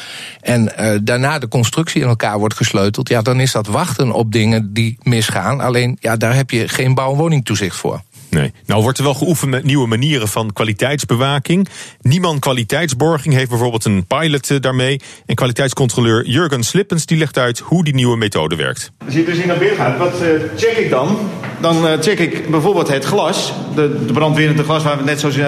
en 0.41 0.71
uh, 0.79 0.97
daarna 1.01 1.39
de 1.39 1.47
constructie 1.47 2.01
in 2.01 2.07
elkaar 2.07 2.39
wordt 2.39 2.55
gesleuteld, 2.55 3.09
ja, 3.09 3.21
dan 3.21 3.39
is 3.39 3.51
dat 3.51 3.67
wachten 3.67 4.11
op 4.11 4.31
dingen 4.31 4.73
die 4.73 4.97
misgaan. 5.01 5.61
Alleen 5.61 5.97
ja, 5.99 6.17
daar 6.17 6.35
heb 6.35 6.49
je 6.49 6.67
geen 6.67 6.93
bouw- 6.93 7.11
en 7.11 7.17
woningtoezicht 7.17 7.75
voor. 7.75 8.01
Nee. 8.29 8.53
Nou 8.65 8.81
wordt 8.81 8.97
er 8.97 9.03
wel 9.03 9.13
geoefend 9.13 9.51
met 9.51 9.63
nieuwe 9.63 9.87
manieren 9.87 10.27
van 10.27 10.53
kwaliteitsbewaking. 10.53 11.67
Niemand 12.01 12.39
Kwaliteitsborging 12.39 13.33
heeft 13.33 13.49
bijvoorbeeld 13.49 13.85
een 13.85 14.05
pilot 14.05 14.61
daarmee. 14.61 15.01
En 15.25 15.35
kwaliteitscontroleur 15.35 16.25
Jurgen 16.25 16.63
Slippens 16.63 17.05
die 17.05 17.17
legt 17.17 17.37
uit 17.37 17.59
hoe 17.59 17.83
die 17.83 17.93
nieuwe 17.93 18.17
methode 18.17 18.55
werkt. 18.55 18.91
Als 19.05 19.13
je 19.13 19.23
dus 19.23 19.37
in 19.37 19.47
naar 19.47 19.57
binnen 19.57 19.77
gaat, 19.77 19.97
wat 19.97 20.21
uh, 20.21 20.29
check 20.55 20.77
ik 20.77 20.89
dan? 20.89 21.17
Dan 21.61 21.85
uh, 21.85 21.91
check 21.99 22.19
ik 22.19 22.49
bijvoorbeeld 22.49 22.87
het 22.87 23.05
glas. 23.05 23.53
De, 23.75 24.05
de 24.05 24.13
brandwerende 24.13 24.63
glas 24.63 24.83
waar 24.83 24.97
we 24.97 25.09
het 25.09 25.23
net 25.23 25.33
zo 25.33 25.43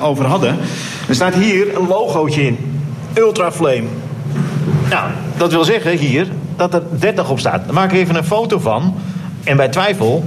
over 0.00 0.24
hadden. 0.24 0.58
Er 1.08 1.14
staat 1.14 1.34
hier 1.34 1.76
een 1.76 1.86
logootje 1.86 2.42
in. 2.42 2.58
Ultraflame. 3.14 3.84
Nou, 4.90 5.10
dat 5.36 5.52
wil 5.52 5.64
zeggen 5.64 5.96
hier 5.96 6.28
dat 6.56 6.74
er 6.74 6.82
30 6.98 7.30
op 7.30 7.38
staat. 7.38 7.66
Dan 7.66 7.74
maak 7.74 7.92
ik 7.92 7.98
even 7.98 8.14
een 8.14 8.24
foto 8.24 8.58
van. 8.58 8.94
En 9.44 9.56
bij 9.56 9.68
twijfel 9.68 10.24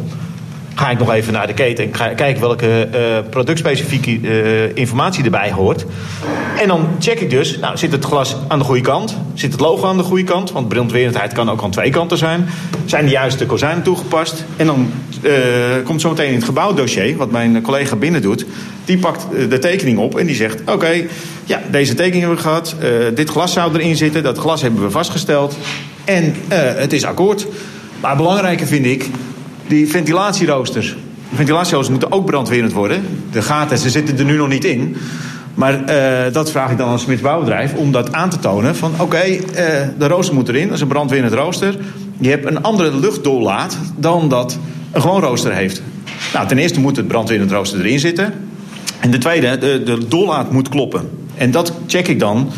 ga 0.78 0.90
ik 0.90 1.00
nog 1.00 1.12
even 1.12 1.34
naar 1.34 1.48
de 1.48 1.54
keten 1.54 1.86
en 1.86 1.96
ga 1.96 2.08
kijken 2.08 2.42
welke 2.42 2.88
uh, 2.94 3.30
productspecifieke 3.30 4.20
uh, 4.22 4.76
informatie 4.76 5.24
erbij 5.24 5.52
hoort. 5.52 5.86
En 6.62 6.68
dan 6.68 6.88
check 7.00 7.20
ik 7.20 7.30
dus, 7.30 7.58
nou, 7.58 7.78
zit 7.78 7.92
het 7.92 8.06
glas 8.06 8.36
aan 8.48 8.60
de 8.60 8.66
goede 8.66 8.82
kant? 8.82 9.18
Zit 9.34 9.52
het 9.52 9.62
logo 9.62 9.88
aan 9.88 9.98
de 9.98 10.04
goede 10.04 10.24
kant? 10.24 10.52
Want 10.52 10.68
brandwerendheid 10.68 11.34
kan 11.34 11.50
ook 11.50 11.64
aan 11.64 11.72
twee 11.72 11.90
kanten 11.90 12.18
zijn. 12.18 12.50
Zijn 12.86 13.06
de 13.06 13.12
juiste 13.12 13.46
kozijnen 13.46 13.84
toegepast? 13.84 14.46
En 14.56 14.66
dan 14.66 14.92
uh, 15.22 15.34
komt 15.84 16.02
zo 16.02 16.10
meteen 16.10 16.28
in 16.28 16.36
het 16.36 16.44
gebouwdossier, 16.44 17.18
wat 17.18 17.32
mijn 17.32 17.62
collega 17.62 17.96
binnen 17.96 18.22
doet, 18.22 18.46
die 18.86 18.98
pakt 18.98 19.26
de 19.50 19.60
tekening 19.60 19.98
op 19.98 20.18
en 20.18 20.26
die 20.26 20.36
zegt: 20.36 20.62
Oké, 20.66 21.06
ja, 21.46 21.62
deze 21.72 21.94
tekening 21.94 22.20
hebben 22.20 22.38
we 22.38 22.44
gehad. 22.44 22.76
dit 23.16 23.30
glas 23.30 23.54
zou 23.54 23.74
erin 23.74 23.96
zitten, 23.96 24.24
dat 24.24 24.38
glas 24.38 24.62
hebben 24.62 24.82
we 24.82 24.92
vastgesteld. 24.92 25.58
En 26.06 26.36
het 26.54 26.94
is 26.94 27.06
akkoord. 27.06 27.48
Maar 28.02 28.16
belangrijker 28.16 28.68
vind 28.68 28.86
ik, 28.86 29.10
die 29.68 29.88
ventilatieroosters. 29.88 30.96
De 31.30 31.36
ventilatieroosters 31.36 31.90
moeten 31.90 32.12
ook 32.12 32.26
brandwerend 32.26 32.74
worden. 32.74 33.04
De 33.32 33.42
gaten, 33.42 33.78
ze 33.78 33.90
zitten 33.90 34.18
er 34.18 34.26
nu 34.26 34.38
nog 34.38 34.48
niet 34.48 34.66
in. 34.66 34.96
Maar 35.54 35.74
uh, 35.74 36.34
dat 36.34 36.52
vraag 36.52 36.72
ik 36.72 36.78
dan 36.78 36.90
als 36.90 37.02
Smits 37.02 37.22
bouwbedrijf 37.22 37.74
om 37.74 37.92
dat 37.92 38.14
aan 38.14 38.30
te 38.30 38.40
tonen. 38.40 38.76
Van 38.76 38.94
oké, 39.00 39.26
uh, 39.26 39.42
de 39.98 40.08
rooster 40.08 40.36
moet 40.36 40.50
erin, 40.50 40.68
dat 40.68 40.76
is 40.76 40.82
een 40.82 40.88
brandwerend 40.88 41.34
rooster. 41.34 41.78
Je 42.20 42.30
hebt 42.30 42.46
een 42.46 42.64
andere 42.64 42.96
luchtdoorlaat 42.96 43.78
dan 43.96 44.30
dat 44.30 44.58
een 44.92 45.02
gewoon 45.02 45.22
rooster 45.22 45.54
heeft. 45.54 45.82
Nou, 46.34 46.48
ten 46.48 46.58
eerste 46.58 46.80
moet 46.80 46.96
het 46.96 47.08
brandweerend 47.08 47.52
rooster 47.52 47.80
erin 47.80 48.00
zitten. 48.00 48.34
En 49.00 49.12
de 49.12 49.18
tweede, 49.18 49.58
de, 49.58 49.84
de 49.84 50.08
doorlaat 50.08 50.52
moet 50.52 50.70
kloppen. 50.70 51.10
En 51.36 51.52
dat 51.52 51.74
check 51.88 52.08
ik 52.08 52.20
dan 52.20 52.52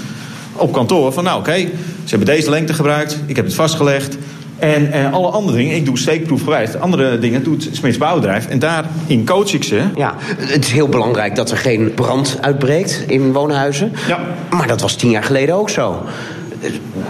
op 0.54 0.74
kantoor. 0.74 1.12
Van 1.12 1.24
nou 1.24 1.40
oké, 1.40 1.56
ze 2.04 2.16
hebben 2.16 2.28
deze 2.28 2.50
lengte 2.50 2.74
gebruikt. 2.74 3.20
Ik 3.26 3.36
heb 3.36 3.46
het 3.46 3.54
vastgelegd. 3.54 4.18
En 4.60 4.92
eh, 4.92 5.14
alle 5.14 5.28
andere 5.28 5.58
dingen, 5.58 5.76
ik 5.76 5.86
doe 5.86 5.98
steekproefgewijs. 5.98 6.76
Andere 6.76 7.20
dingen 7.20 7.44
doet 7.44 7.70
Smits 7.72 7.98
Bouwbedrijf. 7.98 8.48
En 8.48 8.60
daarin 8.60 9.26
coach 9.26 9.54
ik 9.54 9.64
ze. 9.64 9.82
Ja, 9.96 10.16
het 10.38 10.66
is 10.66 10.72
heel 10.72 10.88
belangrijk 10.88 11.36
dat 11.36 11.52
er 11.52 11.58
geen 11.58 11.94
brand 11.94 12.38
uitbreekt 12.42 13.04
in 13.08 13.34
woonhuizen. 13.34 13.92
Ja. 14.08 14.20
Maar 14.50 14.68
dat 14.68 14.82
was 14.82 14.96
tien 14.96 15.10
jaar 15.10 15.24
geleden 15.24 15.56
ook 15.56 15.70
zo. 15.70 16.06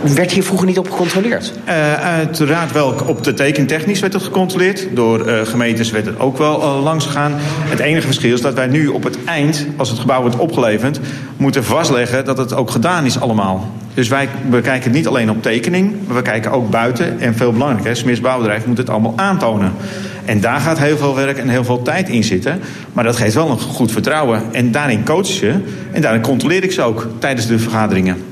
Werd 0.02 0.32
hier 0.32 0.44
vroeger 0.44 0.68
niet 0.68 0.78
op 0.78 0.90
gecontroleerd? 0.90 1.54
Uh, 1.68 1.94
uiteraard 1.94 2.72
wel 2.72 2.94
op 3.08 3.24
de 3.24 3.34
tekentechnisch 3.34 4.00
werd 4.00 4.14
het 4.14 4.24
gecontroleerd. 4.24 4.88
Door 4.94 5.28
uh, 5.28 5.42
gemeentes 5.42 5.92
werd 5.92 6.06
het 6.06 6.20
ook 6.20 6.38
wel 6.38 6.62
uh, 6.62 6.84
langs 6.84 7.06
gegaan. 7.06 7.32
Het 7.42 7.80
enige 7.80 8.06
verschil 8.06 8.34
is 8.34 8.42
dat 8.42 8.54
wij 8.54 8.68
nu 8.68 8.88
op 8.88 9.04
het 9.04 9.18
eind, 9.26 9.66
als 9.78 9.90
het 9.90 10.00
gebouw 10.00 10.22
wordt 10.22 10.38
opgeleverd, 10.38 11.00
moeten 11.38 11.64
vastleggen 11.64 12.26
dat 12.26 12.38
het 12.38 12.54
ook 12.54 12.72
gedaan 12.72 13.06
is 13.06 13.20
allemaal. 13.20 13.70
Dus 13.94 14.08
wij 14.08 14.30
bekijken 14.50 14.92
niet 14.92 15.08
alleen 15.08 15.30
op 15.30 15.42
tekening, 15.42 15.96
maar 16.06 16.16
we 16.16 16.22
kijken 16.22 16.52
ook 16.52 16.70
buiten. 16.70 17.20
En 17.20 17.36
veel 17.36 17.52
belangrijker, 17.52 17.96
Smis 17.96 18.20
Bouwbedrijf 18.20 18.66
moet 18.66 18.78
het 18.78 18.90
allemaal 18.90 19.14
aantonen. 19.16 19.74
En 20.26 20.42
daar 20.42 20.60
gaat 20.60 20.80
heel 20.80 20.98
veel 20.98 21.16
werk 21.16 21.38
en 21.38 21.50
heel 21.50 21.64
veel 21.64 21.82
tijd 21.82 22.10
in 22.10 22.24
zitten. 22.24 22.62
Maar 22.94 23.04
dat 23.04 23.16
geeft 23.16 23.34
wel 23.34 23.50
een 23.50 23.60
goed 23.60 23.92
vertrouwen. 23.92 24.54
En 24.54 24.72
daarin 24.72 25.06
coach 25.06 25.28
je 25.28 25.64
en 25.92 26.02
daarin 26.02 26.22
controleer 26.22 26.64
ik 26.64 26.72
ze 26.72 26.82
ook 26.82 27.08
tijdens 27.20 27.48
de 27.48 27.60
vergaderingen. 27.60 28.24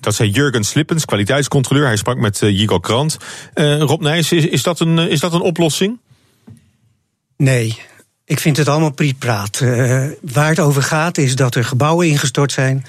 Dat 0.00 0.14
zei 0.14 0.30
Jurgen 0.30 0.64
Slippens, 0.64 1.04
kwaliteitscontroleur. 1.04 1.86
Hij 1.86 1.96
sprak 1.96 2.18
met 2.18 2.40
uh, 2.42 2.50
Jigo 2.58 2.78
Krant. 2.78 3.16
Uh, 3.54 3.78
Rob 3.78 4.00
Nijs, 4.02 4.32
is, 4.32 4.46
is, 4.46 4.62
dat 4.62 4.80
een, 4.80 4.98
is 4.98 5.20
dat 5.20 5.32
een 5.32 5.40
oplossing? 5.40 5.98
Nee, 7.36 7.78
ik 8.24 8.40
vind 8.40 8.56
het 8.56 8.68
allemaal 8.68 8.92
prietpraat. 8.92 9.60
Uh, 9.60 10.06
waar 10.20 10.48
het 10.48 10.60
over 10.60 10.82
gaat 10.82 11.18
is 11.18 11.36
dat 11.36 11.54
er 11.54 11.64
gebouwen 11.64 12.06
ingestort 12.06 12.52
zijn... 12.52 12.84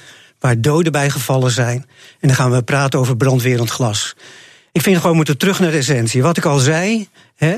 waar 0.45 0.61
doden 0.61 0.91
bij 0.91 1.09
gevallen 1.09 1.51
zijn. 1.51 1.85
En 2.19 2.27
dan 2.27 2.35
gaan 2.35 2.51
we 2.51 2.63
praten 2.63 2.99
over 2.99 3.17
brandwerend 3.17 3.69
glas. 3.69 4.15
Ik 4.71 4.81
vind 4.81 4.97
gewoon, 4.97 5.15
moeten 5.15 5.37
terug 5.37 5.59
naar 5.59 5.71
de 5.71 5.77
essentie. 5.77 6.21
Wat 6.21 6.37
ik 6.37 6.45
al 6.45 6.59
zei, 6.59 7.07
hè, 7.35 7.57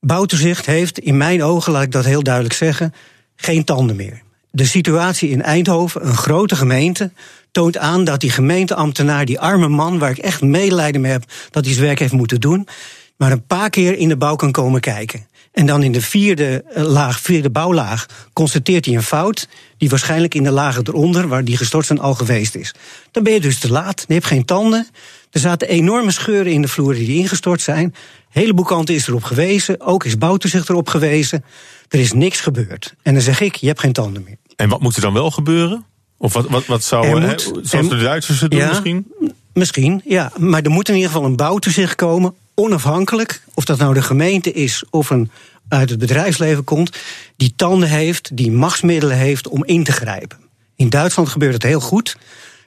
bouwtoezicht 0.00 0.66
heeft 0.66 0.98
in 0.98 1.16
mijn 1.16 1.42
ogen, 1.42 1.72
laat 1.72 1.82
ik 1.82 1.92
dat 1.92 2.04
heel 2.04 2.22
duidelijk 2.22 2.54
zeggen... 2.54 2.94
geen 3.36 3.64
tanden 3.64 3.96
meer. 3.96 4.22
De 4.50 4.64
situatie 4.64 5.28
in 5.28 5.42
Eindhoven, 5.42 6.06
een 6.06 6.16
grote 6.16 6.56
gemeente 6.56 7.12
toont 7.50 7.78
aan 7.78 8.04
dat 8.04 8.20
die 8.20 8.30
gemeenteambtenaar, 8.30 9.24
die 9.24 9.40
arme 9.40 9.68
man, 9.68 9.98
waar 9.98 10.10
ik 10.10 10.18
echt 10.18 10.42
medelijden 10.42 11.00
mee 11.00 11.12
heb 11.12 11.24
dat 11.50 11.64
hij 11.64 11.74
zijn 11.74 11.86
werk 11.86 11.98
heeft 11.98 12.12
moeten 12.12 12.40
doen, 12.40 12.68
maar 13.16 13.32
een 13.32 13.46
paar 13.46 13.70
keer 13.70 13.96
in 13.98 14.08
de 14.08 14.16
bouw 14.16 14.36
kan 14.36 14.52
komen 14.52 14.80
kijken. 14.80 15.26
En 15.54 15.66
dan 15.66 15.82
in 15.82 15.92
de 15.92 16.00
vierde 16.00 16.64
laag, 16.74 17.20
vierde 17.20 17.50
bouwlaag, 17.50 18.06
constateert 18.32 18.84
hij 18.84 18.94
een 18.94 19.02
fout. 19.02 19.48
die 19.78 19.88
waarschijnlijk 19.88 20.34
in 20.34 20.42
de 20.42 20.50
lagen 20.50 20.82
eronder, 20.88 21.28
waar 21.28 21.44
die 21.44 21.56
gestort 21.56 21.86
zijn, 21.86 22.00
al 22.00 22.14
geweest 22.14 22.54
is. 22.54 22.74
Dan 23.10 23.22
ben 23.22 23.32
je 23.32 23.40
dus 23.40 23.58
te 23.58 23.70
laat. 23.70 24.04
Je 24.08 24.14
hebt 24.14 24.26
geen 24.26 24.44
tanden. 24.44 24.88
Er 25.30 25.40
zaten 25.40 25.68
enorme 25.68 26.10
scheuren 26.10 26.52
in 26.52 26.62
de 26.62 26.68
vloer 26.68 26.94
die 26.94 27.16
ingestort 27.18 27.60
zijn. 27.60 27.84
Een 27.84 27.94
heleboel 28.28 28.64
kanten 28.64 28.94
is 28.94 29.08
erop 29.08 29.24
gewezen. 29.24 29.80
Ook 29.80 30.04
is 30.04 30.18
bouwtoezicht 30.18 30.68
erop 30.68 30.88
gewezen. 30.88 31.44
Er 31.88 32.00
is 32.00 32.12
niks 32.12 32.40
gebeurd. 32.40 32.94
En 33.02 33.12
dan 33.14 33.22
zeg 33.22 33.40
ik: 33.40 33.54
je 33.54 33.66
hebt 33.66 33.80
geen 33.80 33.92
tanden 33.92 34.22
meer. 34.24 34.36
En 34.56 34.68
wat 34.68 34.80
moet 34.80 34.96
er 34.96 35.02
dan 35.02 35.12
wel 35.12 35.30
gebeuren? 35.30 35.84
Of 36.18 36.32
wat, 36.32 36.48
wat, 36.48 36.66
wat 36.66 36.84
zou, 36.84 37.06
Er 37.22 37.40
zoals 37.40 37.70
er- 37.72 37.88
de 37.88 38.02
Duitsers 38.02 38.40
het 38.40 38.50
doen 38.50 38.60
Ja. 38.60 38.68
misschien? 38.68 39.06
Misschien, 39.52 40.02
ja. 40.04 40.32
Maar 40.38 40.62
er 40.62 40.70
moet 40.70 40.88
in 40.88 40.94
ieder 40.94 41.10
geval 41.10 41.24
een 41.26 41.36
bouwtoezicht 41.36 41.94
komen, 41.94 42.34
onafhankelijk. 42.54 43.42
Of 43.54 43.64
dat 43.64 43.78
nou 43.78 43.94
de 43.94 44.02
gemeente 44.02 44.52
is 44.52 44.84
of 44.90 45.10
een 45.10 45.30
uit 45.68 45.90
het 45.90 45.98
bedrijfsleven 45.98 46.64
komt. 46.64 46.98
Die 47.36 47.52
tanden 47.56 47.88
heeft, 47.88 48.36
die 48.36 48.50
machtsmiddelen 48.52 49.16
heeft 49.16 49.48
om 49.48 49.64
in 49.64 49.84
te 49.84 49.92
grijpen. 49.92 50.38
In 50.76 50.88
Duitsland 50.88 51.28
gebeurt 51.28 51.52
het 51.52 51.62
heel 51.62 51.80
goed. 51.80 52.16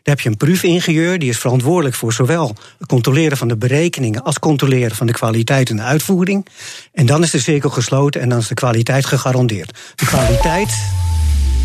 Daar 0.08 0.16
heb 0.16 0.20
je 0.20 0.30
een 0.30 0.38
proefingenieur, 0.38 1.20
die 1.20 1.30
is 1.30 1.38
verantwoordelijk 1.38 1.96
voor 1.96 2.14
zowel 2.14 2.56
het 2.78 2.88
controleren 2.88 3.38
van 3.38 3.48
de 3.48 3.58
berekeningen 3.58 4.24
als 4.24 4.40
controleren 4.40 4.96
van 4.96 5.08
de 5.08 5.14
kwaliteit 5.14 5.70
en 5.70 5.76
de 5.76 5.82
uitvoering. 5.82 6.46
En 6.94 7.06
dan 7.06 7.24
is 7.24 7.32
de 7.32 7.40
cirkel 7.40 7.70
gesloten 7.70 8.22
en 8.22 8.30
dan 8.30 8.38
is 8.38 8.48
de 8.48 8.54
kwaliteit 8.54 9.06
gegarandeerd. 9.06 9.78
De 9.96 10.06
kwaliteit 10.06 10.70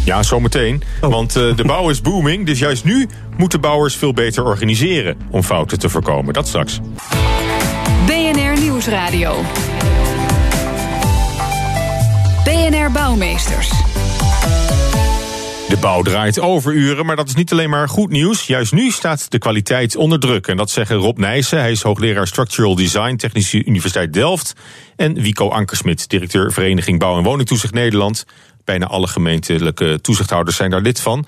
Ja, 0.05 0.23
zometeen. 0.23 0.83
Oh. 1.01 1.11
Want 1.11 1.37
eh, 1.37 1.57
de 1.57 1.65
bouw 1.65 1.91
is 1.91 2.01
booming, 2.01 2.47
dus 2.47 2.59
juist 2.59 2.85
nu 2.85 3.09
moeten 3.37 3.61
bouwers 3.61 3.97
veel 3.97 4.13
beter 4.13 4.45
organiseren 4.45 5.17
om 5.31 5.43
fouten 5.43 5.79
te 5.79 5.89
voorkomen. 5.89 6.35
Dat 6.35 6.49
straks. 6.49 6.81
BNR 8.07 8.61
Nieuwsradio. 8.61 9.43
BNR 12.45 12.91
Bouwmeesters. 12.93 13.69
De 15.69 15.77
bouw 15.81 16.03
draait 16.03 16.41
overuren, 16.41 17.07
maar 17.07 17.17
dat 17.17 17.29
is 17.29 17.35
niet 17.35 17.53
alleen 17.53 17.71
maar 17.71 17.89
goed 17.89 18.11
nieuws. 18.11 18.47
Juist 18.47 18.73
nu 18.73 18.91
staat 18.91 19.31
de 19.31 19.39
kwaliteit 19.39 19.97
onder 19.97 20.21
druk. 20.21 20.47
En 20.47 20.57
dat 20.57 20.71
zeggen 20.71 20.97
Rob 20.97 21.19
Nijssen, 21.19 21.59
hij 21.59 21.71
is 21.71 21.83
hoogleraar 21.83 22.27
Structural 22.27 22.75
Design, 22.75 23.17
Technische 23.17 23.65
Universiteit 23.65 24.13
Delft. 24.13 24.55
En 24.97 25.15
Wico 25.15 25.49
Ankersmit, 25.49 26.09
directeur 26.09 26.53
Vereniging 26.53 26.99
Bouw 26.99 27.17
en 27.17 27.23
Woningtoezicht 27.23 27.75
Nederland. 27.75 28.25
Bijna 28.65 28.87
alle 28.87 29.07
gemeentelijke 29.07 29.99
toezichthouders 30.01 30.57
zijn 30.57 30.71
daar 30.71 30.81
lid 30.81 31.01
van. 31.01 31.27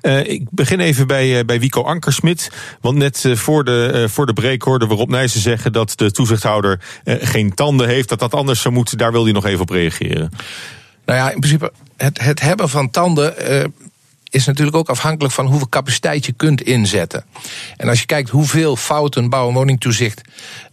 Eh, 0.00 0.28
ik 0.28 0.50
begin 0.50 0.80
even 0.80 1.06
bij, 1.06 1.38
eh, 1.38 1.44
bij 1.44 1.60
Wico 1.60 1.82
Ankersmit. 1.82 2.50
Want 2.80 2.96
net 2.96 3.24
eh, 3.24 3.36
voor, 3.36 3.64
de, 3.64 4.06
voor 4.08 4.26
de 4.26 4.32
break 4.32 4.62
hoorden 4.62 4.88
we 4.88 4.94
Rob 4.94 5.10
Nijssen 5.10 5.40
zeggen 5.40 5.72
dat 5.72 5.92
de 5.96 6.10
toezichthouder 6.10 6.80
geen 7.04 7.54
tanden 7.54 7.88
heeft. 7.88 8.08
Dat 8.08 8.18
dat 8.18 8.34
anders 8.34 8.60
zou 8.60 8.74
moeten. 8.74 8.98
Daar 8.98 9.12
wil 9.12 9.24
hij 9.24 9.32
nog 9.32 9.44
even 9.44 9.60
op 9.60 9.70
reageren. 9.70 10.30
Nou 11.04 11.18
ja, 11.18 11.30
in 11.30 11.38
principe, 11.40 11.72
het, 11.96 12.20
het 12.20 12.40
hebben 12.40 12.68
van 12.68 12.90
tanden 12.90 13.34
is 14.30 14.46
natuurlijk 14.46 14.76
ook 14.76 14.88
afhankelijk 14.88 15.34
van 15.34 15.46
hoeveel 15.46 15.68
capaciteit 15.68 16.26
je 16.26 16.32
kunt 16.32 16.60
inzetten. 16.60 17.24
En 17.76 17.88
als 17.88 18.00
je 18.00 18.06
kijkt 18.06 18.30
hoeveel 18.30 18.76
fouten 18.76 19.28
bouw- 19.28 19.48
en 19.48 19.54
woningtoezicht, 19.54 20.20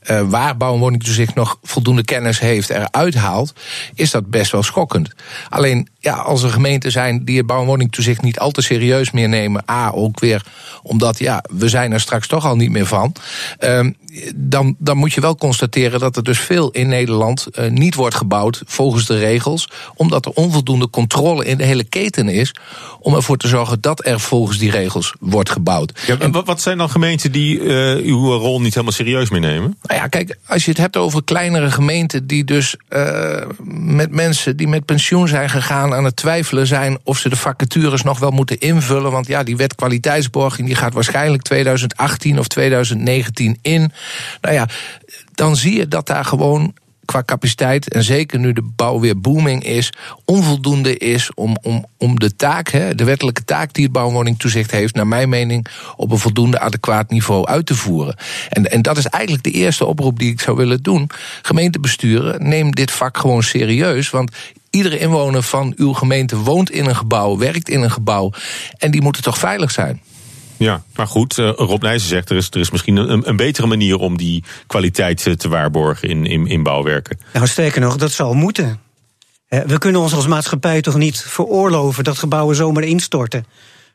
eh, 0.04 0.22
waar 0.30 0.58
bouw- 0.58 0.74
en 0.74 0.80
woningtoezicht 0.80 1.36
nog 1.36 1.58
voldoende 1.64 2.04
kennis 2.04 2.40
heeft, 2.40 2.70
eruit 2.70 3.16
haalt, 3.16 3.54
is 3.94 4.12
dat 4.12 4.30
best 4.30 4.52
wel 4.52 4.64
schokkend. 4.64 5.10
Alleen, 5.50 5.88
ja, 6.00 6.14
als 6.14 6.44
er 6.44 6.50
gemeenten 6.50 6.92
zijn 6.92 7.26
die 7.26 7.38
het 7.38 7.46
bouw- 7.46 7.62
en 7.62 7.68
woningtoezicht 7.68 8.22
niet 8.22 8.40
al 8.40 8.52
te 8.52 8.62
serieus 8.62 9.12
meer 9.12 9.30
nemen, 9.30 9.64
A, 9.72 9.92
ook 9.92 10.20
weer 10.20 10.44
omdat, 10.84 11.20
ja, 11.20 11.44
we 11.50 11.70
zijn 11.70 11.92
er 11.92 12.00
straks 12.00 12.28
toch 12.28 12.46
al 12.46 12.56
niet 12.56 12.72
meer 12.72 12.86
van, 12.86 13.14
ehm, 13.58 13.92
dan, 14.36 14.76
dan 14.80 14.98
moet 14.98 15.14
je 15.14 15.22
wel 15.22 15.36
constateren 15.36 16.00
dat 16.00 16.18
er 16.18 16.24
dus 16.24 16.40
veel 16.40 16.72
in 16.72 16.88
Nederland 16.88 17.48
eh, 17.48 17.70
niet 17.70 17.96
wordt 17.96 18.16
gebouwd 18.16 18.62
volgens 18.66 19.06
de 19.06 19.20
regels, 19.20 19.70
omdat 19.96 20.26
er 20.26 20.32
onvoldoende 20.32 20.90
controle 20.90 21.46
in 21.46 21.58
de 21.58 21.64
hele 21.64 21.84
keten 21.84 22.30
is 22.30 22.56
om 23.00 23.16
ervoor 23.16 23.38
te 23.38 23.48
zorgen 23.48 23.82
dat 23.82 24.06
er 24.06 24.20
volgens 24.20 24.58
die 24.58 24.72
regels 24.72 25.14
wordt 25.20 25.50
gebouwd. 25.50 26.02
Ja, 26.08 26.18
en 26.18 26.32
wat, 26.46 26.62
zijn 26.62 26.78
dan 26.78 26.90
gemeenten 26.90 27.32
die 27.32 27.60
eh, 27.60 28.06
uw 28.06 28.38
rol 28.38 28.62
niet 28.62 28.74
helemaal 28.74 28.94
serieus 28.94 29.30
meer 29.30 29.40
nemen? 29.40 29.78
Nou 29.94 30.06
ja, 30.06 30.12
kijk, 30.12 30.38
als 30.48 30.66
je 30.66 30.72
het 30.72 30.80
hebt 30.80 30.98
over 30.98 31.24
kleinere 31.24 31.72
gemeenten 31.72 32.28
die 32.28 32.44
dus 32.44 32.76
eh, 32.88 33.42
met 33.74 34.12
mensen 34.12 34.58
die 34.58 34.68
met 34.68 34.86
pensioen 34.86 35.28
zijn 35.28 35.50
gegaan 35.50 35.94
aan 35.94 36.04
het 36.04 36.16
twijfelen 36.16 36.68
zijn 36.68 36.98
of 37.04 37.18
ze 37.18 37.30
de 37.30 37.36
vacatures 37.36 38.02
nog 38.02 38.20
wel 38.20 38.32
moeten 38.32 38.60
invullen. 38.60 39.12
Want 39.12 39.28
ja, 39.28 39.44
die 39.44 39.58
wet 39.58 39.76
kwaliteitsborging 39.76 40.68
die 40.68 40.76
gaat 40.76 40.94
waarschijnlijk 40.94 41.44
2018 41.44 42.40
of 42.40 42.48
2019 42.48 43.58
in. 43.62 43.92
Nou 44.42 44.56
ja, 44.56 44.68
dan 45.34 45.56
zie 45.56 45.78
je 45.78 45.88
dat 45.88 46.08
daar 46.08 46.26
gewoon 46.26 46.74
qua 47.06 47.24
capaciteit, 47.26 47.94
en 47.94 48.04
zeker 48.04 48.40
nu 48.40 48.54
de 48.54 48.72
bouw 48.76 49.00
weer 49.00 49.20
booming 49.20 49.64
is, 49.64 49.94
onvoldoende 50.26 50.98
is 50.98 51.34
om, 51.34 51.58
om, 51.62 51.86
om 51.98 52.20
de 52.20 52.36
taak, 52.36 52.70
hè, 52.70 52.96
de 52.96 53.04
wettelijke 53.04 53.46
taak 53.46 53.74
die 53.74 53.84
het 53.84 53.94
bouwwoningtoezicht 53.94 54.72
heeft, 54.72 54.96
naar 54.96 55.08
mijn 55.08 55.30
mening, 55.30 55.68
op 55.96 56.12
een 56.12 56.18
voldoende 56.18 56.60
adequaat 56.60 57.10
niveau 57.10 57.46
uit 57.46 57.66
te 57.66 57.76
voeren. 57.76 58.16
En, 58.50 58.72
en 58.72 58.82
dat 58.82 58.98
is 58.98 59.06
eigenlijk 59.06 59.44
de 59.44 59.52
eerste 59.52 59.86
oproep 59.86 60.20
die 60.20 60.32
ik 60.32 60.42
zou 60.42 60.58
willen 60.58 60.84
doen. 60.84 61.10
Gemeentebesturen, 61.42 62.48
neem 62.48 62.72
dit 62.72 62.92
vak 62.92 63.18
gewoon 63.18 63.44
serieus, 63.44 64.10
want 64.10 64.32
iedere 64.70 65.00
inwoner 65.00 65.44
van 65.44 65.74
uw 65.78 65.94
gemeente 65.94 66.38
woont 66.38 66.72
in 66.72 66.86
een 66.86 66.96
gebouw, 66.96 67.38
werkt 67.38 67.70
in 67.70 67.82
een 67.82 67.92
gebouw, 67.92 68.32
en 68.78 68.92
die 68.92 69.02
moeten 69.02 69.24
toch 69.24 69.38
veilig 69.38 69.72
zijn. 69.72 70.02
Ja, 70.64 70.84
maar 70.96 71.08
goed, 71.08 71.38
eh, 71.38 71.52
Rob 71.56 71.82
Nijssen 71.82 72.10
zegt 72.10 72.30
er 72.30 72.36
is, 72.36 72.48
er 72.50 72.60
is 72.60 72.72
misschien 72.72 72.96
een, 72.96 73.30
een 73.30 73.36
betere 73.36 73.68
manier 73.68 73.98
om 73.98 74.18
die 74.18 74.44
kwaliteit 74.68 75.28
eh, 75.28 75.34
te 75.34 75.50
waarborgen 75.50 76.10
in, 76.10 76.26
in, 76.26 76.48
in 76.48 76.64
bouwwerken. 76.64 77.20
Nou, 77.34 77.48
sterker 77.48 77.82
nog, 77.82 77.98
dat 77.98 78.12
zal 78.12 78.34
moeten. 78.34 78.80
We 79.48 79.78
kunnen 79.78 80.02
ons 80.02 80.14
als 80.14 80.28
maatschappij 80.28 80.82
toch 80.82 80.98
niet 80.98 81.22
veroorloven 81.22 82.04
dat 82.04 82.18
gebouwen 82.18 82.56
zomaar 82.56 82.84
instorten. 82.84 83.46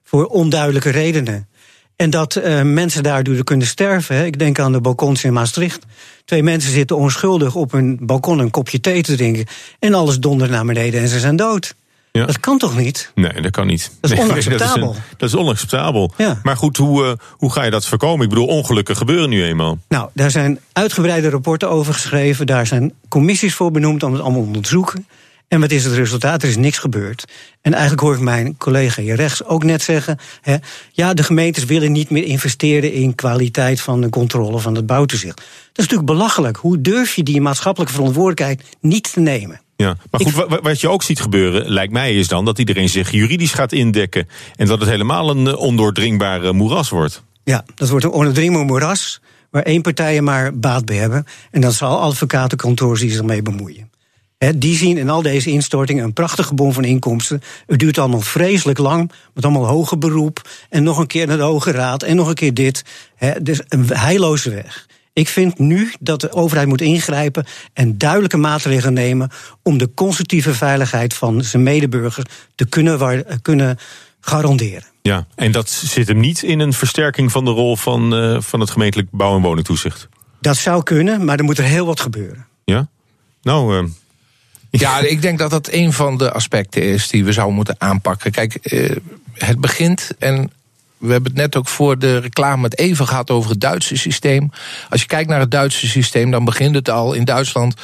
Voor 0.04 0.26
onduidelijke 0.26 0.90
redenen. 0.90 1.48
En 1.96 2.10
dat 2.10 2.36
eh, 2.36 2.62
mensen 2.62 3.02
daardoor 3.02 3.44
kunnen 3.44 3.66
sterven. 3.66 4.26
Ik 4.26 4.38
denk 4.38 4.58
aan 4.58 4.72
de 4.72 4.80
balkons 4.80 5.24
in 5.24 5.32
Maastricht. 5.32 5.86
Twee 6.24 6.42
mensen 6.42 6.72
zitten 6.72 6.96
onschuldig 6.96 7.54
op 7.54 7.72
hun 7.72 7.98
balkon 8.00 8.38
een 8.38 8.50
kopje 8.50 8.80
thee 8.80 9.02
te 9.02 9.16
drinken. 9.16 9.46
En 9.78 9.94
alles 9.94 10.18
dondert 10.18 10.50
naar 10.50 10.64
beneden 10.64 11.00
en 11.00 11.08
ze 11.08 11.18
zijn 11.18 11.36
dood. 11.36 11.74
Ja. 12.18 12.26
Dat 12.26 12.40
kan 12.40 12.58
toch 12.58 12.76
niet? 12.76 13.12
Nee, 13.14 13.40
dat 13.40 13.50
kan 13.50 13.66
niet. 13.66 13.90
Dat 14.00 14.10
is 14.10 14.18
onacceptabel. 14.24 14.86
Dat 14.86 14.94
is, 14.94 14.98
een- 15.00 15.16
dat 15.16 15.28
is 15.28 15.34
onacceptabel. 15.36 16.12
Ja. 16.16 16.40
Maar 16.42 16.56
goed, 16.56 16.76
hoe, 16.76 17.04
eh, 17.04 17.12
hoe 17.30 17.52
ga 17.52 17.62
je 17.62 17.70
dat 17.70 17.86
voorkomen? 17.86 18.22
Ik 18.22 18.28
bedoel, 18.28 18.46
ongelukken 18.46 18.96
gebeuren 18.96 19.28
nu 19.28 19.44
eenmaal. 19.44 19.78
Nou, 19.88 20.10
daar 20.14 20.30
zijn 20.30 20.58
uitgebreide 20.72 21.30
rapporten 21.30 21.70
over 21.70 21.94
geschreven. 21.94 22.46
Daar 22.46 22.66
zijn 22.66 22.92
commissies 23.08 23.54
voor 23.54 23.70
benoemd 23.70 24.02
om 24.02 24.12
het 24.12 24.22
allemaal 24.22 24.40
te 24.40 24.46
onderzoeken. 24.46 25.06
En 25.48 25.60
wat 25.60 25.70
is 25.70 25.84
het 25.84 25.94
resultaat? 25.94 26.42
Er 26.42 26.48
is 26.48 26.56
niks 26.56 26.78
gebeurd. 26.78 27.24
En 27.60 27.72
eigenlijk 27.72 28.02
hoor 28.02 28.14
ik 28.14 28.20
mijn 28.20 28.56
collega 28.56 29.02
hier 29.02 29.14
rechts 29.16 29.44
ook 29.44 29.64
net 29.64 29.82
zeggen... 29.82 30.18
Hè, 30.40 30.56
ja, 30.92 31.14
de 31.14 31.22
gemeentes 31.22 31.64
willen 31.64 31.92
niet 31.92 32.10
meer 32.10 32.24
investeren... 32.24 32.92
in 32.92 33.14
kwaliteit 33.14 33.80
van 33.80 34.00
de 34.00 34.08
controle 34.08 34.58
van 34.58 34.74
het 34.74 34.86
bouwtoezicht. 34.86 35.36
Dat 35.36 35.46
is 35.72 35.84
natuurlijk 35.88 36.06
belachelijk. 36.06 36.56
Hoe 36.56 36.80
durf 36.80 37.14
je 37.14 37.22
die 37.22 37.40
maatschappelijke 37.40 37.94
verantwoordelijkheid 37.94 38.62
niet 38.80 39.12
te 39.12 39.20
nemen? 39.20 39.60
Ja, 39.82 39.96
maar 40.10 40.20
goed, 40.20 40.34
wa- 40.34 40.48
wa- 40.48 40.60
wat 40.62 40.80
je 40.80 40.88
ook 40.88 41.02
ziet 41.02 41.20
gebeuren, 41.20 41.68
lijkt 41.70 41.92
mij, 41.92 42.14
is 42.14 42.28
dan 42.28 42.44
dat 42.44 42.58
iedereen 42.58 42.88
zich 42.88 43.10
juridisch 43.10 43.52
gaat 43.52 43.72
indekken. 43.72 44.28
En 44.56 44.66
dat 44.66 44.80
het 44.80 44.88
helemaal 44.88 45.30
een 45.30 45.46
eh, 45.46 45.56
ondoordringbaar 45.58 46.44
eh, 46.44 46.50
moeras 46.50 46.88
wordt. 46.88 47.22
Ja, 47.44 47.64
dat 47.74 47.88
wordt 47.88 48.04
een 48.04 48.10
ondoordringbaar 48.10 48.64
moeras... 48.64 49.20
waar 49.50 49.62
één 49.62 49.82
partij 49.82 50.16
er 50.16 50.22
maar 50.22 50.58
baat 50.58 50.84
bij 50.84 50.96
hebben. 50.96 51.24
En 51.50 51.60
dat 51.60 51.74
zal 51.74 52.00
advocatenkantoors 52.00 53.00
die 53.00 53.10
zich 53.10 53.18
ermee 53.18 53.42
bemoeien. 53.42 53.90
Die 54.56 54.76
zien 54.76 54.96
in 54.98 55.10
al 55.10 55.22
deze 55.22 55.50
instortingen 55.50 56.04
een 56.04 56.12
prachtige 56.12 56.54
bom 56.54 56.72
van 56.72 56.84
inkomsten. 56.84 57.42
Het 57.66 57.78
duurt 57.78 57.98
allemaal 57.98 58.20
vreselijk 58.20 58.78
lang, 58.78 59.12
met 59.34 59.44
allemaal 59.44 59.66
hoger 59.66 59.98
beroep... 59.98 60.48
en 60.70 60.82
nog 60.82 60.98
een 60.98 61.06
keer 61.06 61.26
naar 61.26 61.36
de 61.36 61.42
Hoge 61.42 61.70
Raad 61.70 62.02
en 62.02 62.16
nog 62.16 62.28
een 62.28 62.34
keer 62.34 62.54
dit. 62.54 62.84
Hè, 63.16 63.42
dus 63.42 63.60
een 63.68 63.86
heilloze 63.92 64.50
weg. 64.50 64.86
Ik 65.18 65.28
vind 65.28 65.58
nu 65.58 65.92
dat 66.00 66.20
de 66.20 66.32
overheid 66.32 66.68
moet 66.68 66.80
ingrijpen 66.80 67.46
en 67.72 67.98
duidelijke 67.98 68.36
maatregelen 68.36 68.92
nemen... 68.92 69.30
om 69.62 69.78
de 69.78 69.90
constructieve 69.94 70.54
veiligheid 70.54 71.14
van 71.14 71.42
zijn 71.42 71.62
medeburgers 71.62 72.26
te 72.54 72.66
kunnen, 72.66 72.98
waar- 72.98 73.24
kunnen 73.42 73.78
garanderen. 74.20 74.82
Ja, 75.02 75.26
en 75.34 75.52
dat 75.52 75.70
zit 75.70 76.08
hem 76.08 76.20
niet 76.20 76.42
in 76.42 76.60
een 76.60 76.72
versterking 76.72 77.32
van 77.32 77.44
de 77.44 77.50
rol 77.50 77.76
van, 77.76 78.14
eh, 78.14 78.40
van 78.40 78.60
het 78.60 78.70
gemeentelijk 78.70 79.08
bouw- 79.10 79.36
en 79.36 79.42
woningtoezicht. 79.42 80.08
Dat 80.40 80.56
zou 80.56 80.82
kunnen, 80.82 81.24
maar 81.24 81.38
er 81.38 81.44
moet 81.44 81.58
er 81.58 81.64
heel 81.64 81.86
wat 81.86 82.00
gebeuren. 82.00 82.46
Ja? 82.64 82.88
Nou, 83.42 83.78
eh, 83.78 83.84
Ja, 84.80 84.98
ik 84.98 85.22
denk 85.22 85.38
dat 85.38 85.50
dat 85.50 85.68
een 85.72 85.92
van 85.92 86.18
de 86.18 86.32
aspecten 86.32 86.82
is 86.82 87.08
die 87.08 87.24
we 87.24 87.32
zouden 87.32 87.56
moeten 87.56 87.74
aanpakken. 87.78 88.30
Kijk, 88.30 88.54
eh, 88.54 88.96
het 89.32 89.60
begint 89.60 90.10
en. 90.18 90.50
We 90.98 91.12
hebben 91.12 91.30
het 91.30 91.40
net 91.40 91.56
ook 91.56 91.68
voor 91.68 91.98
de 91.98 92.18
reclame 92.18 92.64
het 92.64 92.78
even 92.78 93.06
gehad 93.06 93.30
over 93.30 93.50
het 93.50 93.60
Duitse 93.60 93.96
systeem. 93.96 94.50
Als 94.88 95.00
je 95.00 95.06
kijkt 95.06 95.28
naar 95.28 95.40
het 95.40 95.50
Duitse 95.50 95.88
systeem, 95.88 96.30
dan 96.30 96.44
begint 96.44 96.74
het 96.74 96.90
al 96.90 97.12
in 97.12 97.24
Duitsland. 97.24 97.74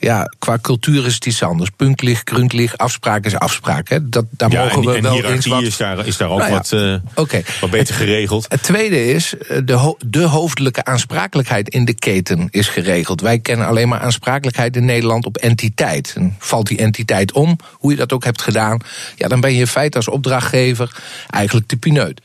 Ja, 0.00 0.32
qua 0.38 0.58
cultuur 0.58 1.06
is 1.06 1.14
het 1.14 1.26
iets 1.26 1.42
anders. 1.42 1.70
Puntlich, 1.76 2.20
gründlich, 2.24 2.76
afspraak 2.76 3.24
is 3.24 3.34
afspraak. 3.34 3.88
Hè. 3.88 4.08
Dat, 4.08 4.24
daar 4.30 4.50
ja, 4.50 4.62
mogen 4.62 4.76
en, 4.78 4.84
we 4.88 4.96
en 4.96 5.02
wel 5.02 5.24
eens 5.24 5.46
wat... 5.46 5.62
is 5.62 5.76
daar, 5.76 6.06
is 6.06 6.16
daar 6.16 6.30
ook 6.30 6.38
Nou 6.38 6.50
ja, 6.50 6.56
wat, 6.56 7.02
Oké. 7.14 7.42
wat 7.60 7.70
beter 7.70 7.94
geregeld. 7.94 8.46
Het 8.48 8.62
tweede 8.62 9.06
is, 9.12 9.36
eh, 9.36 9.58
de, 9.64 9.72
ho- 9.72 9.96
de 10.06 10.22
hoofdelijke 10.22 10.84
aansprakelijkheid 10.84 11.68
in 11.68 11.84
de 11.84 11.94
keten 11.94 12.48
is 12.50 12.68
geregeld. 12.68 13.20
Wij 13.20 13.38
kennen 13.38 13.66
alleen 13.66 13.88
maar 13.88 14.00
aansprakelijkheid 14.00 14.76
in 14.76 14.84
Nederland 14.84 15.26
op 15.26 15.36
entiteit. 15.36 16.12
En 16.16 16.34
valt 16.38 16.66
die 16.66 16.78
entiteit 16.78 17.32
om, 17.32 17.56
hoe 17.72 17.90
je 17.90 17.96
dat 17.96 18.12
ook 18.12 18.24
hebt 18.24 18.42
gedaan, 18.42 18.80
ja, 19.16 19.28
dan 19.28 19.40
ben 19.40 19.52
je 19.52 19.60
in 19.60 19.66
feite 19.66 19.96
als 19.96 20.08
opdrachtgever 20.08 20.96
eigenlijk 21.30 21.68
de 21.68 21.76
pineut. 21.76 22.20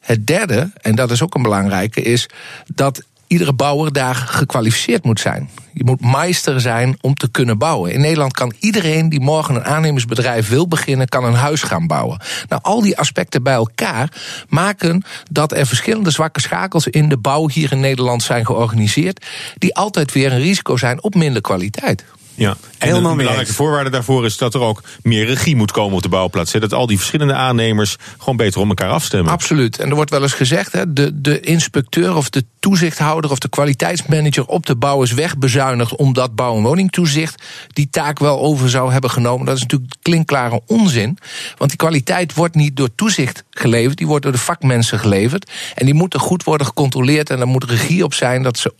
Het 0.00 0.26
derde, 0.26 0.70
en 0.80 0.94
dat 0.94 1.10
is 1.10 1.22
ook 1.22 1.34
een 1.34 1.42
belangrijke, 1.42 2.02
is 2.02 2.28
dat 2.66 3.02
iedere 3.34 3.52
bouwer 3.52 3.92
daar 3.92 4.14
gekwalificeerd 4.14 5.04
moet 5.04 5.20
zijn. 5.20 5.50
Je 5.72 5.84
moet 5.84 6.00
meester 6.00 6.60
zijn 6.60 6.96
om 7.00 7.14
te 7.14 7.30
kunnen 7.30 7.58
bouwen. 7.58 7.92
In 7.92 8.00
Nederland 8.00 8.32
kan 8.32 8.52
iedereen 8.58 9.08
die 9.08 9.20
morgen 9.20 9.54
een 9.54 9.64
aannemersbedrijf 9.64 10.48
wil 10.48 10.68
beginnen, 10.68 11.08
kan 11.08 11.24
een 11.24 11.34
huis 11.34 11.62
gaan 11.62 11.86
bouwen. 11.86 12.20
Nou, 12.48 12.62
al 12.62 12.82
die 12.82 12.98
aspecten 12.98 13.42
bij 13.42 13.54
elkaar 13.54 14.08
maken 14.48 15.02
dat 15.30 15.52
er 15.52 15.66
verschillende 15.66 16.10
zwakke 16.10 16.40
schakels 16.40 16.86
in 16.86 17.08
de 17.08 17.16
bouw 17.16 17.48
hier 17.48 17.72
in 17.72 17.80
Nederland 17.80 18.22
zijn 18.22 18.46
georganiseerd, 18.46 19.26
die 19.58 19.74
altijd 19.74 20.12
weer 20.12 20.32
een 20.32 20.40
risico 20.40 20.76
zijn 20.76 21.02
op 21.02 21.14
minder 21.14 21.42
kwaliteit. 21.42 22.04
Ja, 22.34 22.56
en 22.78 22.88
Helemaal 22.88 23.10
een 23.10 23.16
belangrijke 23.16 23.52
voorwaarde 23.52 23.90
daarvoor 23.90 24.24
is 24.24 24.36
dat 24.36 24.54
er 24.54 24.60
ook 24.60 24.82
meer 25.02 25.26
regie 25.26 25.56
moet 25.56 25.72
komen 25.72 25.96
op 25.96 26.02
de 26.02 26.08
bouwplaats. 26.08 26.52
hè. 26.52 26.60
Dat 26.60 26.72
al 26.72 26.86
die 26.86 26.96
verschillende 26.96 27.34
aannemers 27.34 27.96
gewoon 28.18 28.36
beter 28.36 28.60
om 28.60 28.68
elkaar 28.68 28.90
afstemmen. 28.90 29.32
Absoluut. 29.32 29.78
En 29.78 29.88
er 29.88 29.94
wordt 29.94 30.10
wel 30.10 30.22
eens 30.22 30.32
gezegd, 30.32 30.72
hè, 30.72 30.92
de, 30.92 31.20
de 31.20 31.40
inspecteur 31.40 32.16
of 32.16 32.30
de 32.30 32.44
toezichthouder 32.58 33.30
of 33.30 33.38
de 33.38 33.48
kwaliteitsmanager 33.48 34.46
op 34.46 34.66
de 34.66 34.76
bouw 34.76 35.02
is 35.02 35.12
wegbezuinigd 35.12 35.96
omdat 35.96 36.34
bouw- 36.34 36.56
en 36.56 36.62
woningtoezicht 36.62 37.42
die 37.72 37.88
taak 37.90 38.18
wel 38.18 38.40
over 38.40 38.70
zou 38.70 38.92
hebben 38.92 39.10
genomen. 39.10 39.46
Dat 39.46 39.56
is 39.56 39.62
natuurlijk 39.62 39.94
klinkklare 40.02 40.60
onzin. 40.66 41.18
Want 41.56 41.70
die 41.70 41.78
kwaliteit 41.78 42.34
wordt 42.34 42.54
niet 42.54 42.76
door 42.76 42.94
toezicht 42.94 43.44
geleverd, 43.50 43.96
die 43.98 44.06
wordt 44.06 44.22
door 44.22 44.32
de 44.32 44.38
vakmensen 44.38 44.98
geleverd. 44.98 45.50
En 45.74 45.84
die 45.84 45.94
moeten 45.94 46.20
goed 46.20 46.44
worden 46.44 46.66
gecontroleerd 46.66 47.30
en 47.30 47.40
er 47.40 47.46
moet 47.46 47.64
regie 47.64 48.04
op 48.04 48.14
zijn 48.14 48.42
dat 48.42 48.58
ze 48.58 48.74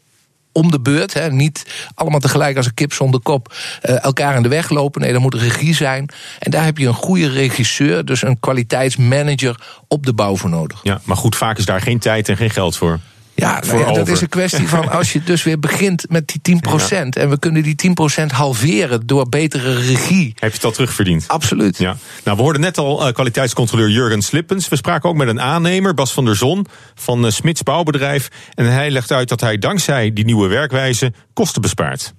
om 0.54 0.70
de 0.70 0.80
beurt. 0.80 1.14
Hè, 1.14 1.30
niet 1.30 1.88
allemaal 1.94 2.20
tegelijk 2.20 2.56
als 2.56 2.66
een 2.66 2.74
kip 2.74 2.92
zonder 2.92 3.20
kop 3.20 3.54
eh, 3.80 4.04
elkaar 4.04 4.36
in 4.36 4.42
de 4.42 4.48
weg 4.48 4.70
lopen. 4.70 5.00
Nee, 5.00 5.12
er 5.12 5.20
moet 5.20 5.34
regie 5.34 5.74
zijn. 5.74 6.08
En 6.38 6.50
daar 6.50 6.64
heb 6.64 6.78
je 6.78 6.86
een 6.86 6.94
goede 6.94 7.28
regisseur, 7.28 8.04
dus 8.04 8.22
een 8.22 8.40
kwaliteitsmanager 8.40 9.60
op 9.88 10.06
de 10.06 10.14
bouw 10.14 10.36
voor 10.36 10.50
nodig. 10.50 10.80
Ja, 10.82 11.00
maar 11.04 11.16
goed, 11.16 11.36
vaak 11.36 11.58
is 11.58 11.64
daar 11.64 11.80
geen 11.80 11.98
tijd 11.98 12.28
en 12.28 12.36
geen 12.36 12.50
geld 12.50 12.76
voor. 12.76 13.00
Ja, 13.34 13.62
nou 13.66 13.94
dat 13.94 14.08
is 14.08 14.20
een 14.20 14.28
kwestie 14.28 14.68
van 14.68 14.90
als 14.90 15.12
je 15.12 15.22
dus 15.22 15.42
weer 15.42 15.58
begint 15.58 16.04
met 16.08 16.32
die 16.42 16.56
10%. 16.56 17.08
En 17.08 17.30
we 17.30 17.38
kunnen 17.38 17.62
die 17.62 17.94
10% 18.22 18.26
halveren 18.26 19.06
door 19.06 19.28
betere 19.28 19.74
regie. 19.74 20.26
Heb 20.38 20.50
je 20.50 20.56
het 20.56 20.64
al 20.64 20.70
terugverdiend? 20.70 21.28
Absoluut. 21.28 21.78
Ja. 21.78 21.96
Nou, 22.24 22.36
we 22.36 22.42
hoorden 22.42 22.60
net 22.60 22.78
al 22.78 23.06
eh, 23.06 23.12
kwaliteitscontroleur 23.12 23.90
Jurgen 23.90 24.22
Slippens. 24.22 24.68
We 24.68 24.76
spraken 24.76 25.08
ook 25.08 25.16
met 25.16 25.28
een 25.28 25.40
aannemer, 25.40 25.94
Bas 25.94 26.12
van 26.12 26.24
der 26.24 26.36
Zon, 26.36 26.66
van 26.94 27.24
eh, 27.24 27.30
Smits 27.30 27.62
Bouwbedrijf. 27.62 28.28
En 28.54 28.72
hij 28.72 28.90
legt 28.90 29.12
uit 29.12 29.28
dat 29.28 29.40
hij 29.40 29.58
dankzij 29.58 30.12
die 30.12 30.24
nieuwe 30.24 30.48
werkwijze 30.48 31.12
kosten 31.32 31.62
bespaart. 31.62 32.14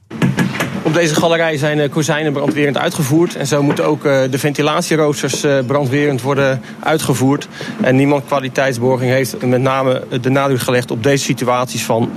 Op 0.86 0.94
deze 0.94 1.16
galerij 1.16 1.58
zijn 1.58 1.80
eh, 1.80 1.90
kozijnen 1.90 2.34
brandwerend 2.34 2.78
uitgevoerd. 2.78 3.36
En 3.36 3.48
zo 3.48 3.64
moeten 3.64 3.86
ook 3.86 4.06
eh, 4.06 4.22
de 4.30 4.40
ventilatieroosters 4.40 5.44
eh, 5.44 5.58
brandwerend 5.66 6.22
worden 6.22 6.62
uitgevoerd. 6.80 7.48
En 7.82 7.96
niemand 7.96 8.26
kwaliteitsborging 8.26 9.12
heeft 9.12 9.46
met 9.46 9.62
name 9.62 10.04
de 10.22 10.30
nadruk 10.30 10.60
gelegd 10.60 10.92
op 10.92 11.04
deze 11.04 11.24
situaties 11.24 11.84
van 11.84 12.10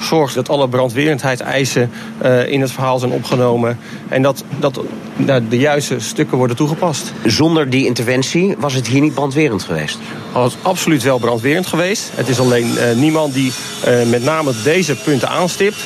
zorg 0.00 0.32
dat 0.32 0.48
alle 0.48 0.68
brandwerendheidseisen 0.68 1.90
eh, 2.18 2.48
in 2.48 2.60
het 2.60 2.72
verhaal 2.72 2.98
zijn 2.98 3.12
opgenomen. 3.12 3.78
En 4.08 4.22
dat, 4.22 4.44
dat 4.58 4.80
nou, 5.16 5.48
de 5.48 5.58
juiste 5.58 5.98
stukken 5.98 6.38
worden 6.38 6.56
toegepast. 6.56 7.12
Zonder 7.24 7.70
die 7.70 7.86
interventie 7.86 8.54
was 8.58 8.74
het 8.74 8.86
hier 8.86 9.00
niet 9.00 9.14
brandwerend 9.14 9.62
geweest. 9.62 9.98
Het 10.32 10.52
is 10.52 10.58
absoluut 10.62 11.02
wel 11.02 11.18
brandwerend 11.18 11.66
geweest. 11.66 12.10
Het 12.14 12.28
is 12.28 12.40
alleen 12.40 12.70
niemand 12.96 13.34
die 13.34 13.52
met 14.06 14.24
name 14.24 14.52
deze 14.64 14.94
punten 14.94 15.28
aanstipt... 15.28 15.76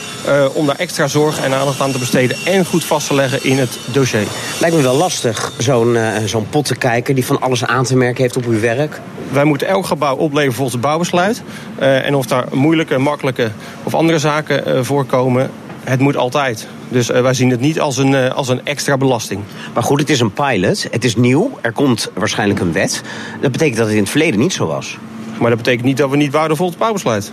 om 0.52 0.66
daar 0.66 0.76
extra 0.76 1.06
zorg 1.06 1.40
en 1.40 1.52
aandacht 1.52 1.80
aan 1.80 1.92
te 1.92 1.98
besteden... 1.98 2.23
en 2.32 2.64
goed 2.64 2.84
vast 2.84 3.06
te 3.06 3.14
leggen 3.14 3.44
in 3.44 3.58
het 3.58 3.78
dossier. 3.92 4.26
Lijkt 4.60 4.76
me 4.76 4.82
wel 4.82 4.96
lastig, 4.96 5.52
zo'n 5.58 5.96
eh, 5.96 6.24
zo'n 6.24 6.48
pot 6.48 6.64
te 6.64 6.76
kijken 6.76 7.14
die 7.14 7.26
van 7.26 7.40
alles 7.40 7.64
aan 7.64 7.84
te 7.84 7.96
merken 7.96 8.22
heeft 8.22 8.36
op 8.36 8.46
uw 8.46 8.60
werk. 8.60 9.00
Wij 9.32 9.44
moeten 9.44 9.66
elk 9.66 9.86
gebouw 9.86 10.16
opleveren 10.16 10.54
volgens 10.54 10.76
het 10.76 10.84
bouwbesluit. 10.84 11.42
Eh, 11.78 12.06
en 12.06 12.14
of 12.14 12.26
daar 12.26 12.46
moeilijke, 12.52 12.98
makkelijke 12.98 13.50
of 13.82 13.94
andere 13.94 14.18
zaken 14.18 14.66
eh, 14.66 14.82
voorkomen... 14.82 15.50
het 15.84 16.00
moet 16.00 16.16
altijd. 16.16 16.66
Dus 16.88 17.06
wij 17.06 17.34
zien 17.34 17.50
het 17.50 17.60
niet 17.60 17.80
als 17.80 17.96
een, 17.96 18.32
als 18.32 18.48
een 18.48 18.64
extra 18.64 18.96
belasting. 18.96 19.42
Maar 19.74 19.82
goed, 19.82 20.00
het 20.00 20.10
is 20.10 20.20
een 20.20 20.32
pilot, 20.32 20.86
het 20.90 21.04
is 21.04 21.16
nieuw, 21.16 21.58
er 21.60 21.72
komt 21.72 22.10
waarschijnlijk 22.14 22.60
een 22.60 22.72
wet. 22.72 23.02
Dat 23.40 23.52
betekent 23.52 23.76
dat 23.76 23.86
het 23.86 23.94
in 23.94 24.02
het 24.02 24.10
verleden 24.10 24.40
niet 24.40 24.52
zo 24.52 24.66
was. 24.66 24.98
Maar 25.38 25.48
dat 25.48 25.58
betekent 25.58 25.84
niet 25.84 25.96
dat 25.96 26.10
we 26.10 26.16
niet 26.16 26.32
wouden 26.32 26.56
volgens 26.56 26.78
het 26.78 26.86
bouwbesluit. 26.86 27.32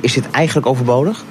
Is 0.00 0.12
dit 0.12 0.30
eigenlijk 0.30 0.66
overbodig? 0.66 1.24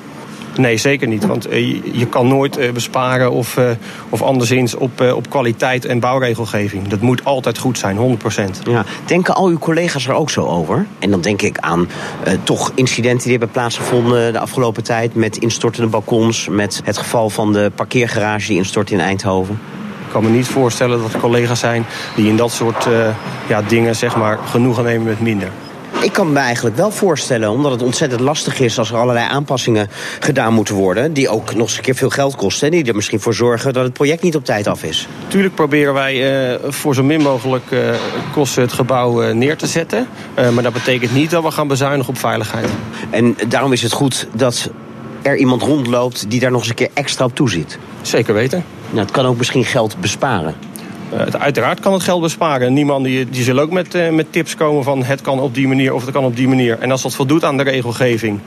Nee, 0.58 0.78
zeker 0.78 1.08
niet. 1.08 1.26
Want 1.26 1.48
eh, 1.48 1.84
je, 1.94 2.06
kan 2.06 2.28
nooit 2.28 2.58
eh, 2.58 2.72
besparen 2.72 3.32
of, 3.32 3.58
eh, 3.58 3.70
of 4.10 4.22
anderszins 4.22 4.76
op, 4.76 5.02
op 5.02 5.30
kwaliteit 5.30 5.86
en 5.86 6.00
bouwregelgeving. 6.00 6.88
Dat 6.88 7.02
moet 7.02 7.24
altijd 7.24 7.58
goed 7.58 7.78
zijn, 7.78 7.98
100%. 7.98 8.62
Ja. 8.64 8.86
Denken 9.06 9.36
al 9.36 9.48
uw 9.48 9.58
collega's 9.58 10.08
er 10.08 10.14
ook 10.14 10.30
zo 10.30 10.46
over? 10.46 10.86
En 11.00 11.12
dan 11.12 11.22
denk 11.22 11.42
ik 11.42 11.58
aan 11.58 11.88
toch 12.44 12.72
incidenten 12.76 13.22
die 13.22 13.32
hebben 13.32 13.50
plaatsgevonden 13.50 14.34
de 14.34 14.40
afgelopen 14.40 14.84
tijd... 14.84 15.16
met 15.16 15.38
instortende 15.38 15.90
balkons, 15.90 16.48
met 16.48 16.82
het 16.84 16.98
geval 16.98 17.30
van 17.30 17.54
de 17.54 17.72
parkeergarage 17.76 18.48
die 18.48 18.58
instort 18.58 18.92
in 18.92 19.00
Eindhoven. 19.00 19.60
Ik 20.06 20.14
kan 20.14 20.24
me 20.24 20.30
niet 20.30 20.48
voorstellen 20.48 21.02
dat 21.02 21.14
er 21.14 21.20
collega's 21.20 21.60
zijn 21.60 21.86
die 22.16 22.28
in 22.28 22.38
dat 22.38 22.52
soort 22.52 22.88
ja, 23.48 23.62
dingen 23.62 23.96
zeg 23.96 24.16
maar, 24.16 24.40
genoegen 24.46 24.84
nemen 24.84 25.08
met 25.08 25.22
minder. 25.22 25.52
Ik 26.02 26.14
kan 26.14 26.32
me 26.32 26.40
eigenlijk 26.40 26.76
wel 26.76 26.92
voorstellen, 26.92 27.52
omdat 27.52 27.72
het 27.72 27.82
ontzettend 27.82 28.22
lastig 28.22 28.60
is 28.60 28.80
als 28.80 28.90
er 28.90 28.98
allerlei 28.98 29.28
aanpassingen 29.30 29.90
gedaan 30.20 30.54
moeten 30.54 30.76
worden, 30.76 31.14
die 31.14 31.30
ook 31.30 31.54
nog 31.54 31.68
eens 31.68 31.78
een 31.78 31.84
keer 31.84 31.96
veel 31.96 32.10
geld 32.10 32.36
kosten 32.36 32.68
en 32.68 32.74
die 32.74 32.86
er 32.86 32.96
misschien 32.96 33.20
voor 33.20 33.34
zorgen 33.34 33.74
dat 33.74 33.84
het 33.84 33.94
project 33.94 34.24
niet 34.24 34.36
op 34.36 34.46
tijd 34.46 34.68
af 34.68 34.84
is. 34.84 35.08
Tuurlijk 35.28 35.56
proberen 35.56 35.94
wij 35.94 36.50
eh, 36.52 36.72
voor 36.72 36.96
zo 36.96 37.04
min 37.04 37.22
mogelijk 37.22 37.72
eh, 37.72 37.80
kosten 38.34 38.62
het 38.62 38.74
gebouw 38.74 39.22
eh, 39.22 39.34
neer 39.34 39.58
te 39.58 39.68
zetten. 39.68 40.08
Maar 40.54 40.64
dat 40.64 40.74
betekent 40.74 41.14
niet 41.14 41.30
dat 41.30 41.44
we 41.44 41.52
gaan 41.52 41.68
bezuinigen 41.68 42.14
op 42.14 42.20
veiligheid. 42.20 42.70
En 43.10 43.36
daarom 43.48 43.74
is 43.74 43.82
het 43.82 43.92
goed 43.92 44.28
dat 44.34 44.70
er 45.22 45.38
iemand 45.38 45.62
rondloopt 45.62 46.30
die 46.30 46.40
daar 46.40 46.52
nog 46.52 46.60
eens 46.60 46.70
een 46.70 46.76
keer 46.76 46.90
extra 46.94 47.26
op 47.26 47.36
toeziet. 47.36 47.80
Zeker 48.02 48.34
weten. 48.34 48.64
Nou, 48.90 49.02
het 49.02 49.12
kan 49.12 49.26
ook 49.26 49.38
misschien 49.38 49.66
geld 49.66 50.00
besparen. 50.00 50.56
Het, 51.16 51.40
uiteraard 51.40 51.80
kan 51.80 51.94
het 51.94 52.04
geld 52.04 52.22
besparen. 52.22 52.74
Niemand 52.74 53.06
die, 53.06 53.30
die 53.30 53.44
zal 53.44 53.60
ook 53.60 53.72
met, 53.72 53.96
uh, 53.96 54.10
met 54.10 54.32
tips 54.32 54.56
komen 54.56 54.84
van 54.84 55.04
het 55.04 55.22
kan 55.22 55.40
op 55.40 55.54
die 55.54 55.68
manier 55.68 55.94
of 55.94 56.02
het 56.02 56.14
kan 56.14 56.24
op 56.24 56.36
die 56.36 56.48
manier. 56.48 56.80
En 56.80 56.92
als 56.92 57.02
dat 57.02 57.16
voldoet 57.16 57.44
aan 57.44 57.58
de 57.58 57.64
regelgeving, 57.64 58.40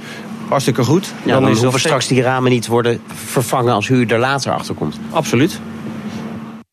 hartstikke 0.49 0.85
goed. 0.85 1.13
Ja, 1.25 1.33
dan, 1.33 1.43
dan 1.43 1.51
is 1.51 1.63
hoeven 1.63 1.81
straks 1.81 2.07
die 2.07 2.23
ramen 2.23 2.51
niet 2.51 2.67
worden 2.67 3.01
vervangen 3.15 3.75
als 3.75 3.89
u 3.89 4.05
er 4.05 4.19
later 4.19 4.53
achter 4.53 4.75
komt. 4.75 4.99
Absoluut. 5.11 5.61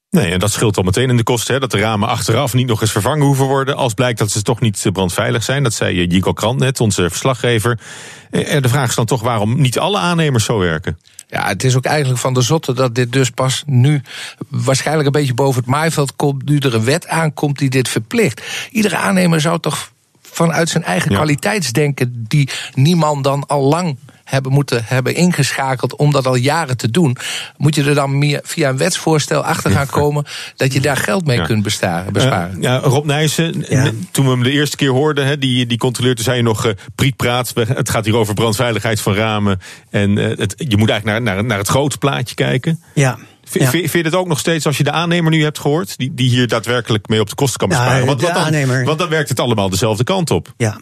Nee, 0.10 0.32
en 0.32 0.40
dat 0.40 0.52
scheelt 0.52 0.78
al 0.78 0.84
meteen 0.84 1.10
in 1.10 1.18
de 1.18 1.24
kosten. 1.24 1.54
Hè, 1.54 1.60
dat 1.60 1.72
de 1.72 1.80
ramen 1.80 2.10
achteraf 2.10 2.54
niet 2.54 2.68
nog 2.68 2.82
eens 2.82 2.92
vervangen 2.92 3.26
hoeven 3.26 3.46
worden. 3.46 3.76
Als 3.76 3.94
blijkt 3.94 4.20
dat 4.20 4.32
ze 4.32 4.42
toch 4.42 4.60
niet 4.60 4.90
brandveilig 4.94 5.44
zijn. 5.44 5.64
Dat 5.64 5.74
zei 5.74 6.06
Jico 6.06 6.34
Krant 6.34 6.60
net, 6.60 6.80
onze 6.80 7.10
verslaggever. 7.10 7.80
En 8.30 8.62
de 8.62 8.70
vraag 8.70 8.90
is 8.90 8.96
dan 8.96 9.06
toch 9.06 9.22
waarom 9.22 9.62
niet 9.62 9.80
alle 9.80 9.98
aannemers 9.98 10.46
zo 10.46 10.58
werken. 10.58 10.98
Ja, 11.28 11.48
het 11.48 11.64
is 11.64 11.76
ook 11.76 11.86
eigenlijk 11.86 12.20
van 12.20 12.34
de 12.34 12.42
zotte 12.42 12.74
dat 12.74 12.96
dit 12.96 13.12
dus 13.12 13.30
pas 13.30 13.64
nu 13.66 14.02
waarschijnlijk 14.48 15.06
een 15.06 15.12
beetje 15.12 15.34
boven 15.34 15.62
het 15.62 15.70
maaiveld 15.70 16.16
komt. 16.16 16.50
Nu 16.50 16.58
er 16.58 16.74
een 16.74 16.84
wet 16.84 17.08
aankomt 17.08 17.58
die 17.58 17.70
dit 17.70 17.90
verplicht. 17.90 18.42
Iedere 18.72 18.98
aannemer 18.98 19.42
zou 19.42 19.60
toch 19.60 19.92
vanuit 20.22 20.70
zijn 20.70 20.84
eigen 20.84 21.12
ja. 21.12 21.18
kwaliteitsdenken, 21.18 22.26
die 22.28 22.50
niemand 22.74 23.24
dan 23.24 23.48
al 23.48 23.62
lang 23.62 23.98
hebben 24.28 24.52
moeten 24.52 24.84
hebben 24.86 25.16
ingeschakeld 25.16 25.96
om 25.96 26.12
dat 26.12 26.28
al 26.28 26.36
jaren 26.36 26.78
te 26.78 26.92
doen, 26.92 27.18
moet 27.58 27.76
je 27.76 27.84
er 27.84 27.96
dan 27.96 28.18
meer 28.18 28.40
via 28.44 28.70
een 28.70 28.78
wetsvoorstel 28.78 29.44
achter 29.44 29.72
gaan 29.72 29.88
komen 29.88 30.26
dat 30.56 30.74
je 30.74 30.80
daar 30.80 30.98
geld 30.98 31.26
mee 31.26 31.42
kunt 31.42 31.64
besparen. 31.64 32.14
besparen. 32.14 32.56
Uh, 32.56 32.62
ja, 32.62 32.78
Rob 32.78 33.06
Nijssen, 33.06 33.66
toen 34.12 34.26
we 34.26 34.32
hem 34.32 34.44
de 34.44 34.52
eerste 34.52 34.76
keer 34.76 34.92
hoorden, 34.92 35.26
he, 35.26 35.38
die, 35.38 35.66
die 35.66 35.78
controleerde, 35.78 36.22
zei 36.22 36.38
je 36.38 36.44
nog 36.44 36.66
uh, 36.66 36.72
prietpraat. 36.96 37.54
Het 37.56 37.90
gaat 37.90 38.06
hier 38.06 38.16
over 38.16 38.34
brandveiligheid 38.34 39.02
van 39.02 39.14
ramen. 39.14 39.60
En 39.90 40.18
uh, 40.18 40.38
het, 40.38 40.56
je 40.58 40.78
moet 40.78 40.90
eigenlijk 40.90 41.06
naar, 41.06 41.36
naar, 41.36 41.46
naar 41.46 41.58
het 41.58 41.68
grote 41.68 41.98
plaatje 41.98 42.36
kijken. 42.36 42.82
Ja. 42.94 43.18
Vind, 43.50 43.70
vind 43.70 43.92
je 43.92 44.02
het 44.02 44.16
ook 44.16 44.28
nog 44.28 44.40
steeds 44.40 44.66
als 44.66 44.78
je 44.78 44.84
de 44.84 44.92
aannemer 44.92 45.32
nu 45.32 45.44
hebt 45.44 45.60
gehoord, 45.60 45.98
die, 45.98 46.14
die 46.14 46.30
hier 46.30 46.48
daadwerkelijk 46.48 47.08
mee 47.08 47.20
op 47.20 47.30
de 47.30 47.36
kosten 47.36 47.60
kan 47.60 47.70
besparen? 47.70 48.00
Ja, 48.00 48.06
want, 48.06 48.20
dan, 48.20 48.32
aannemer. 48.32 48.86
want 48.86 49.00
dan 49.00 49.10
werkt 49.10 49.30
het 49.30 49.40
allemaal 49.40 49.70
dezelfde 49.70 50.04
kant 50.04 50.32
op. 50.32 50.54
Ja. 50.58 50.78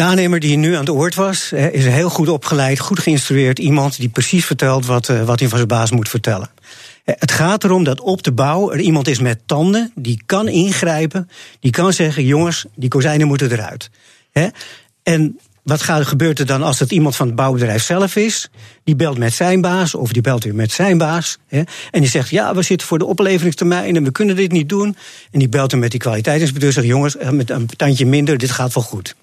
De 0.00 0.06
aannemer 0.06 0.40
die 0.40 0.56
nu 0.56 0.72
aan 0.74 0.80
het 0.80 0.88
woord 0.88 1.14
was, 1.14 1.52
is 1.52 1.86
heel 1.86 2.10
goed 2.10 2.28
opgeleid, 2.28 2.78
goed 2.78 2.98
geïnstrueerd. 2.98 3.58
Iemand 3.58 3.96
die 3.96 4.08
precies 4.08 4.44
vertelt 4.44 4.86
wat, 4.86 5.06
wat 5.06 5.38
hij 5.40 5.48
van 5.48 5.58
zijn 5.58 5.68
baas 5.68 5.90
moet 5.90 6.08
vertellen. 6.08 6.50
Het 7.04 7.30
gaat 7.30 7.64
erom 7.64 7.84
dat 7.84 8.00
op 8.00 8.22
de 8.22 8.32
bouw 8.32 8.72
er 8.72 8.80
iemand 8.80 9.08
is 9.08 9.18
met 9.18 9.40
tanden, 9.46 9.92
die 9.94 10.22
kan 10.26 10.48
ingrijpen, 10.48 11.30
die 11.60 11.70
kan 11.70 11.92
zeggen: 11.92 12.24
jongens, 12.24 12.66
die 12.74 12.88
kozijnen 12.88 13.26
moeten 13.26 13.52
eruit. 13.52 13.90
En 15.02 15.38
wat 15.62 15.82
gaat, 15.82 16.06
gebeurt 16.06 16.38
er 16.38 16.46
dan 16.46 16.62
als 16.62 16.78
het 16.78 16.90
iemand 16.90 17.16
van 17.16 17.26
het 17.26 17.36
bouwbedrijf 17.36 17.82
zelf 17.82 18.16
is? 18.16 18.50
Die 18.84 18.96
belt 18.96 19.18
met 19.18 19.32
zijn 19.32 19.60
baas 19.60 19.94
of 19.94 20.12
die 20.12 20.22
belt 20.22 20.44
weer 20.44 20.54
met 20.54 20.72
zijn 20.72 20.98
baas. 20.98 21.38
En 21.48 21.66
die 21.90 22.08
zegt: 22.08 22.30
Ja, 22.30 22.54
we 22.54 22.62
zitten 22.62 22.86
voor 22.86 22.98
de 22.98 23.06
opleveringstermijn 23.06 23.96
en 23.96 24.04
we 24.04 24.12
kunnen 24.12 24.36
dit 24.36 24.52
niet 24.52 24.68
doen. 24.68 24.96
En 25.30 25.38
die 25.38 25.48
belt 25.48 25.70
hem 25.70 25.80
met 25.80 25.90
die 25.90 26.00
kwaliteitsinspecteur 26.00 26.68
en 26.68 26.74
zegt: 26.74 26.86
Jongens, 26.86 27.16
met 27.30 27.50
een 27.50 27.66
tandje 27.66 28.06
minder, 28.06 28.38
dit 28.38 28.50
gaat 28.50 28.74
wel 28.74 28.84
goed. 28.84 29.14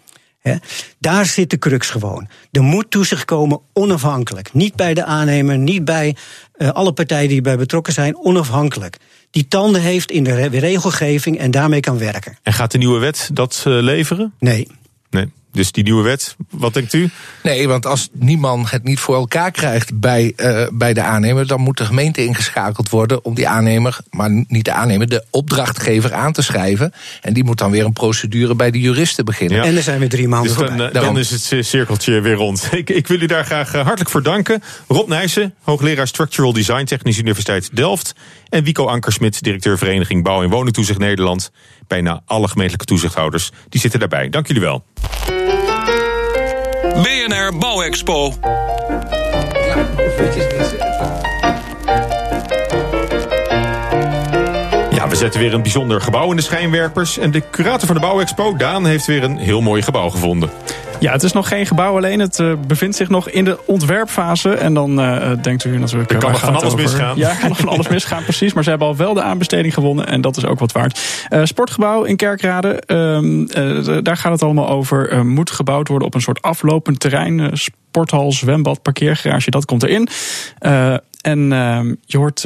He, 0.48 0.56
daar 1.00 1.26
zit 1.26 1.50
de 1.50 1.58
crux 1.58 1.90
gewoon. 1.90 2.28
Er 2.52 2.64
moet 2.64 2.92
toezicht 2.92 3.26
komen 3.26 3.60
onafhankelijk. 3.74 4.54
Niet 4.54 4.76
bij 4.76 4.94
de 4.94 5.04
aannemer, 5.04 5.58
niet 5.58 5.86
bij 5.86 6.16
uh, 6.58 6.70
alle 6.70 6.94
partijen 6.94 7.30
die 7.30 7.42
bij 7.42 7.58
betrokken 7.58 7.94
zijn, 7.94 8.18
onafhankelijk. 8.18 8.98
Die 9.32 9.48
tanden 9.48 9.82
heeft 9.82 10.12
in 10.12 10.24
de 10.24 10.46
regelgeving 10.60 11.38
en 11.38 11.52
daarmee 11.52 11.80
kan 11.80 11.98
werken. 11.98 12.38
En 12.44 12.54
gaat 12.54 12.72
de 12.72 12.78
nieuwe 12.78 13.00
wet 13.00 13.30
dat 13.34 13.64
uh, 13.68 13.82
leveren? 13.82 14.34
Nee. 14.40 14.68
Nee. 15.10 15.32
Dus 15.58 15.72
die 15.72 15.84
nieuwe 15.84 16.04
wet, 16.04 16.36
wat 16.50 16.74
denkt 16.74 16.94
u? 16.94 17.10
Nee, 17.44 17.68
want 17.68 17.86
als 17.86 18.10
niemand 18.12 18.72
het 18.72 18.84
niet 18.84 19.00
voor 19.00 19.16
elkaar 19.16 19.52
krijgt 19.52 20.00
bij, 20.00 20.34
uh, 20.38 20.68
bij 20.72 20.94
de 20.94 21.02
aannemer, 21.02 21.48
dan 21.48 21.62
moet 21.62 21.78
de 21.78 21.86
gemeente 21.86 22.26
ingeschakeld 22.26 22.90
worden 22.90 23.26
om 23.26 23.36
die 23.36 23.48
aannemer, 23.48 23.98
maar 24.10 24.30
niet 24.48 24.66
de 24.66 24.72
aannemer, 24.72 25.10
de 25.10 25.26
opdrachtgever 25.30 26.14
aan 26.14 26.34
te 26.34 26.42
schrijven. 26.42 26.94
En 27.22 27.34
die 27.34 27.44
moet 27.44 27.58
dan 27.58 27.72
weer 27.72 27.86
een 27.86 27.94
procedure 27.94 28.56
bij 28.56 28.72
de 28.72 28.80
juristen 28.80 29.26
beginnen. 29.26 29.58
Ja. 29.58 29.64
En 29.64 29.76
er 29.76 29.84
zijn 29.84 30.00
weer 30.00 30.10
drie 30.10 30.28
maanden 30.28 30.50
dus 30.50 30.58
dan, 30.58 30.68
voorbij. 30.68 30.88
uh, 30.88 31.08
dan 31.08 31.18
is 31.18 31.30
het 31.30 31.66
cirkeltje 31.66 32.22
weer 32.22 32.36
rond. 32.36 32.68
Ik, 32.72 32.90
ik 32.90 33.08
wil 33.08 33.22
u 33.22 33.26
daar 33.26 33.46
graag 33.46 33.72
hartelijk 33.72 34.10
voor 34.10 34.24
danken. 34.24 34.64
Rob 34.88 35.10
Nijssen, 35.10 35.54
hoogleraar 35.62 36.08
Structural 36.08 36.54
Design, 36.54 36.84
Technische 36.84 37.22
Universiteit 37.22 37.70
Delft. 37.74 38.14
En 38.50 38.64
Wico 38.64 38.86
Ankersmit, 38.86 39.44
directeur 39.44 39.78
Vereniging 39.78 40.24
Bouw 40.24 40.44
en 40.44 40.50
Woningtoezicht 40.50 41.00
Nederland. 41.00 41.52
Bijna 41.88 42.22
alle 42.26 42.48
gemeentelijke 42.48 42.86
toezichthouders, 42.86 43.52
die 43.70 43.82
zitten 43.82 44.00
daarbij. 44.00 44.30
Dank 44.30 44.48
jullie 44.48 44.62
wel. 44.62 44.84
BNR 47.04 47.58
Bouwexpo. 47.58 48.34
Ja, 54.92 55.08
we 55.08 55.16
zetten 55.16 55.40
weer 55.40 55.54
een 55.54 55.62
bijzonder 55.62 56.02
gebouw 56.02 56.30
in 56.30 56.36
de 56.36 56.42
schijnwerpers. 56.42 57.18
En 57.18 57.32
de 57.32 57.44
curator 57.52 57.88
van 57.88 57.96
de 57.96 58.02
Bouwexpo, 58.02 58.56
Daan, 58.56 58.86
heeft 58.86 59.06
weer 59.06 59.24
een 59.24 59.38
heel 59.38 59.62
mooi 59.62 59.82
gebouw 59.82 60.10
gevonden. 60.10 60.50
Ja, 61.00 61.12
het 61.12 61.24
is 61.24 61.32
nog 61.32 61.48
geen 61.48 61.66
gebouw 61.66 61.96
alleen. 61.96 62.20
Het 62.20 62.40
uh, 62.40 62.54
bevindt 62.68 62.96
zich 62.96 63.10
nog 63.10 63.30
in 63.30 63.44
de 63.44 63.60
ontwerpfase. 63.66 64.50
En 64.54 64.74
dan 64.74 65.00
uh, 65.00 65.32
denkt 65.42 65.64
u 65.64 65.78
natuurlijk... 65.78 66.12
Er 66.12 66.18
kan 66.18 66.32
nog 66.32 66.40
van 66.40 66.56
alles 66.56 66.64
over... 66.64 66.80
misgaan. 66.80 67.18
Ja, 67.18 67.34
kan 67.36 67.50
nog 67.50 67.58
van 67.58 67.70
alles 67.70 67.88
misgaan, 67.98 68.24
precies. 68.24 68.54
Maar 68.54 68.64
ze 68.64 68.70
hebben 68.70 68.88
al 68.88 68.96
wel 68.96 69.14
de 69.14 69.22
aanbesteding 69.22 69.74
gewonnen. 69.74 70.08
En 70.08 70.22
dat 70.22 70.38
is 70.38 70.46
ook 70.46 70.60
wat 70.60 70.72
waard. 70.72 71.28
Uh, 71.30 71.42
sportgebouw 71.44 72.04
in 72.04 72.16
Kerkrade. 72.16 72.84
daar 74.04 74.18
gaat 74.18 74.32
het 74.32 74.44
allemaal 74.44 74.70
over. 74.70 75.26
moet 75.26 75.52
gebouwd 75.52 75.88
worden 75.88 76.08
op 76.08 76.14
een 76.14 76.22
soort 76.22 76.42
aflopend 76.42 77.00
terrein. 77.00 77.58
sporthal, 77.58 78.32
zwembad, 78.32 78.82
parkeergarage. 78.82 79.52
Dat 79.52 79.66
komt 79.66 79.84
erin. 79.84 80.08
en 81.22 81.40
je 82.06 82.18
hoort 82.18 82.46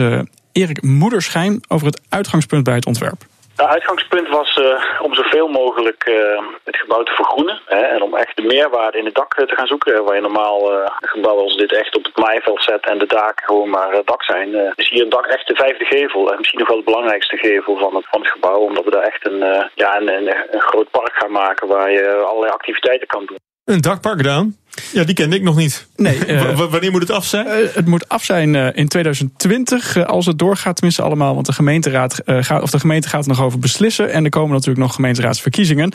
Erik 0.51 0.81
Moederschijn 0.81 1.61
over 1.67 1.87
het 1.87 2.01
uitgangspunt 2.09 2.63
bij 2.63 2.75
het 2.75 2.85
ontwerp. 2.85 3.25
Het 3.61 3.69
uitgangspunt 3.69 4.27
was 4.27 4.57
uh, 4.57 5.01
om 5.01 5.13
zoveel 5.13 5.47
mogelijk 5.47 6.07
uh, 6.07 6.41
het 6.63 6.77
gebouw 6.77 7.03
te 7.03 7.11
vergroenen. 7.11 7.61
Hè, 7.65 7.81
en 7.81 8.01
om 8.01 8.15
echt 8.15 8.35
de 8.35 8.41
meerwaarde 8.41 8.97
in 8.97 9.05
het 9.05 9.15
dak 9.15 9.33
te 9.33 9.55
gaan 9.55 9.67
zoeken. 9.67 10.03
Waar 10.03 10.15
je 10.15 10.21
normaal 10.21 10.71
een 10.73 10.89
gebouw 10.99 11.37
als 11.37 11.55
dit 11.55 11.73
echt 11.73 11.95
op 11.95 12.03
het 12.03 12.17
maaiveld 12.17 12.63
zet 12.63 12.85
en 12.85 12.97
de 12.97 13.05
daken 13.05 13.45
gewoon 13.45 13.69
maar 13.69 14.01
dak 14.05 14.23
zijn. 14.23 14.73
is 14.75 14.89
hier 14.89 15.03
een 15.03 15.09
dak 15.09 15.25
echt 15.25 15.47
de 15.47 15.55
vijfde 15.55 15.85
gevel. 15.85 16.31
En 16.31 16.37
misschien 16.37 16.59
nog 16.59 16.67
wel 16.67 16.77
de 16.77 16.83
belangrijkste 16.83 17.37
gevel 17.37 17.77
van 17.77 17.95
het, 17.95 18.05
van 18.09 18.21
het 18.21 18.31
gebouw. 18.31 18.59
Omdat 18.59 18.83
we 18.83 18.91
daar 18.91 19.03
echt 19.03 19.27
een, 19.27 19.69
ja, 19.75 20.01
een, 20.01 20.27
een 20.55 20.61
groot 20.61 20.89
park 20.89 21.13
gaan 21.13 21.31
maken 21.31 21.67
waar 21.67 21.91
je 21.91 22.13
allerlei 22.13 22.51
activiteiten 22.51 23.07
kan 23.07 23.25
doen. 23.25 23.50
Een 23.71 23.81
dakpark 23.81 24.17
gedaan? 24.17 24.55
Ja, 24.91 25.03
die 25.03 25.15
kende 25.15 25.35
ik 25.35 25.41
nog 25.41 25.55
niet. 25.55 25.87
Nee. 25.95 26.19
Uh, 26.31 26.59
wanneer 26.59 26.91
moet 26.91 27.01
het 27.01 27.11
af 27.11 27.25
zijn? 27.25 27.47
Uh, 27.47 27.73
het 27.73 27.85
moet 27.85 28.09
af 28.09 28.23
zijn 28.23 28.53
uh, 28.53 28.67
in 28.73 28.87
2020, 28.87 30.05
als 30.05 30.25
het 30.25 30.39
doorgaat, 30.39 30.75
tenminste 30.75 31.01
allemaal. 31.01 31.33
Want 31.33 31.45
de 31.45 31.53
gemeenteraad 31.53 32.21
gaat, 32.25 32.61
of 32.61 32.69
de 32.69 32.79
gemeente 32.79 33.07
gaat 33.07 33.23
er 33.23 33.29
nog 33.29 33.41
over 33.41 33.59
beslissen. 33.59 34.11
En 34.11 34.23
er 34.23 34.29
komen 34.29 34.51
natuurlijk 34.51 34.79
nog 34.79 34.95
gemeenteraadsverkiezingen. 34.95 35.93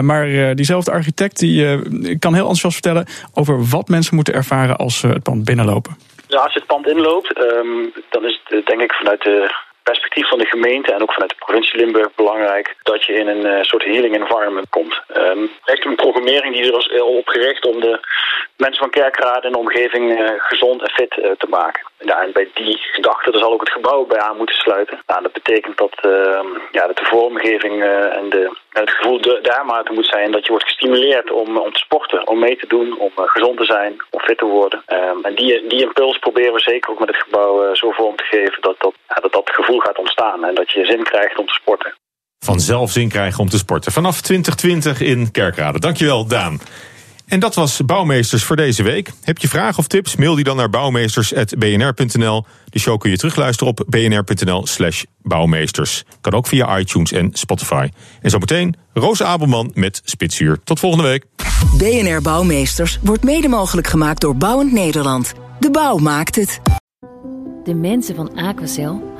maar 0.00 0.54
diezelfde 0.54 0.90
architect 0.90 1.38
die, 1.38 1.78
kan 2.18 2.34
heel 2.34 2.48
enthousiast 2.48 2.74
vertellen 2.74 3.06
over 3.34 3.64
wat 3.68 3.88
mensen 3.88 4.14
moeten 4.14 4.34
ervaren 4.34 4.76
als 4.76 4.98
ze 4.98 5.06
het 5.06 5.22
pand 5.22 5.44
binnenlopen. 5.44 5.96
Ja, 6.28 6.38
als 6.38 6.52
je 6.52 6.58
het 6.58 6.68
pand 6.68 6.86
inloopt, 6.86 7.38
um, 7.38 7.92
dan 8.10 8.24
is 8.24 8.40
het 8.44 8.66
denk 8.66 8.80
ik 8.80 8.92
vanuit 8.92 9.22
de 9.22 9.54
perspectief 9.82 10.28
van 10.28 10.38
de 10.38 10.46
gemeente 10.46 10.92
en 10.92 11.02
ook 11.02 11.12
vanuit 11.12 11.30
de 11.30 11.44
provincie 11.44 11.78
Limburg 11.78 12.14
belangrijk 12.14 12.76
dat 12.82 13.04
je 13.04 13.12
in 13.12 13.28
een 13.28 13.46
uh, 13.46 13.62
soort 13.62 13.84
healing 13.84 14.14
environment 14.16 14.68
komt. 14.70 15.00
Um, 15.16 15.50
echt 15.64 15.84
een 15.84 15.94
programmering 15.94 16.54
die 16.54 16.72
er 16.72 16.78
is 16.78 17.00
op 17.00 17.28
gericht 17.28 17.64
om 17.66 17.80
de 17.80 18.00
mensen 18.56 18.80
van 18.80 18.90
Kerkrade 18.90 19.46
en 19.46 19.52
de 19.52 19.58
omgeving 19.58 20.20
uh, 20.20 20.28
gezond 20.36 20.82
en 20.82 20.90
fit 20.90 21.16
uh, 21.16 21.30
te 21.38 21.46
maken. 21.48 21.88
En 21.98 22.32
bij 22.32 22.48
die 22.54 22.78
gedachte 22.78 23.38
zal 23.38 23.52
ook 23.52 23.60
het 23.60 23.72
gebouw 23.72 24.04
bij 24.04 24.18
aan 24.18 24.36
moeten 24.36 24.56
sluiten. 24.56 25.02
Nou, 25.06 25.22
dat 25.22 25.32
betekent 25.32 25.76
dat 25.76 25.94
uh, 26.06 26.40
ja, 26.70 26.86
dat 26.86 26.96
de 26.96 27.04
vormgeving 27.04 27.82
uh, 27.82 28.16
en, 28.16 28.30
de, 28.30 28.42
en 28.72 28.80
het 28.80 28.90
gevoel 28.90 29.20
de, 29.20 29.38
daarmate 29.42 29.92
moet 29.92 30.06
zijn 30.06 30.30
dat 30.30 30.44
je 30.44 30.50
wordt 30.50 30.64
gestimuleerd 30.64 31.30
om, 31.30 31.56
om 31.56 31.72
te 31.72 31.78
sporten, 31.78 32.26
om 32.26 32.38
mee 32.38 32.56
te 32.56 32.66
doen, 32.66 32.98
om 32.98 33.10
gezond 33.14 33.56
te 33.58 33.64
zijn, 33.64 34.02
om 34.10 34.20
fit 34.20 34.38
te 34.38 34.44
worden. 34.44 34.82
Um, 34.92 35.24
en 35.24 35.34
die, 35.34 35.66
die 35.66 35.82
impuls 35.82 36.18
proberen 36.18 36.52
we 36.52 36.60
zeker 36.60 36.90
ook 36.90 36.98
met 36.98 37.08
het 37.08 37.22
gebouw 37.22 37.74
zo 37.74 37.90
vorm 37.90 38.16
te 38.16 38.24
geven 38.24 38.60
dat 38.60 38.74
dat, 38.78 38.94
ja, 39.08 39.14
dat 39.14 39.32
dat 39.32 39.50
gevoel 39.50 39.69
gaat 39.78 39.98
ontstaan 39.98 40.44
en 40.44 40.54
dat 40.54 40.70
je 40.70 40.84
zin 40.84 41.02
krijgt 41.02 41.38
om 41.38 41.46
te 41.46 41.52
sporten. 41.52 41.94
Vanzelf 42.44 42.90
zin 42.90 43.08
krijgen 43.08 43.40
om 43.40 43.48
te 43.48 43.58
sporten. 43.58 43.92
Vanaf 43.92 44.20
2020 44.20 45.00
in 45.00 45.30
Kerkrade. 45.30 45.78
Dankjewel, 45.78 46.26
Daan. 46.26 46.60
En 47.30 47.40
dat 47.40 47.54
was 47.54 47.80
Bouwmeesters 47.84 48.44
voor 48.44 48.56
deze 48.56 48.82
week. 48.82 49.10
Heb 49.24 49.38
je 49.38 49.48
vragen 49.48 49.78
of 49.78 49.86
tips? 49.86 50.16
Mail 50.16 50.34
die 50.34 50.44
dan 50.44 50.56
naar 50.56 50.70
bouwmeesters.bnr.nl. 50.70 52.44
De 52.64 52.78
show 52.78 52.98
kun 52.98 53.10
je 53.10 53.16
terugluisteren 53.16 53.72
op 53.72 53.84
bnr.nl 53.88 54.66
slash 54.66 55.02
bouwmeesters. 55.22 56.04
Kan 56.20 56.32
ook 56.32 56.46
via 56.46 56.78
iTunes 56.78 57.12
en 57.12 57.30
Spotify. 57.32 57.88
En 58.20 58.30
zometeen 58.30 58.76
Roos 58.92 59.22
Abelman 59.22 59.70
met 59.74 60.00
Spitsuur. 60.04 60.58
Tot 60.64 60.78
volgende 60.78 61.08
week. 61.08 61.24
BNR 61.78 62.22
Bouwmeesters 62.22 62.98
wordt 63.02 63.24
mede 63.24 63.48
mogelijk 63.48 63.86
gemaakt 63.86 64.20
door 64.20 64.36
Bouwend 64.36 64.72
Nederland. 64.72 65.32
De 65.60 65.70
bouw 65.70 65.96
maakt 65.96 66.36
het. 66.36 66.60
De 67.64 67.74
mensen 67.74 68.14
van 68.14 68.34
Aquacel 68.34 69.09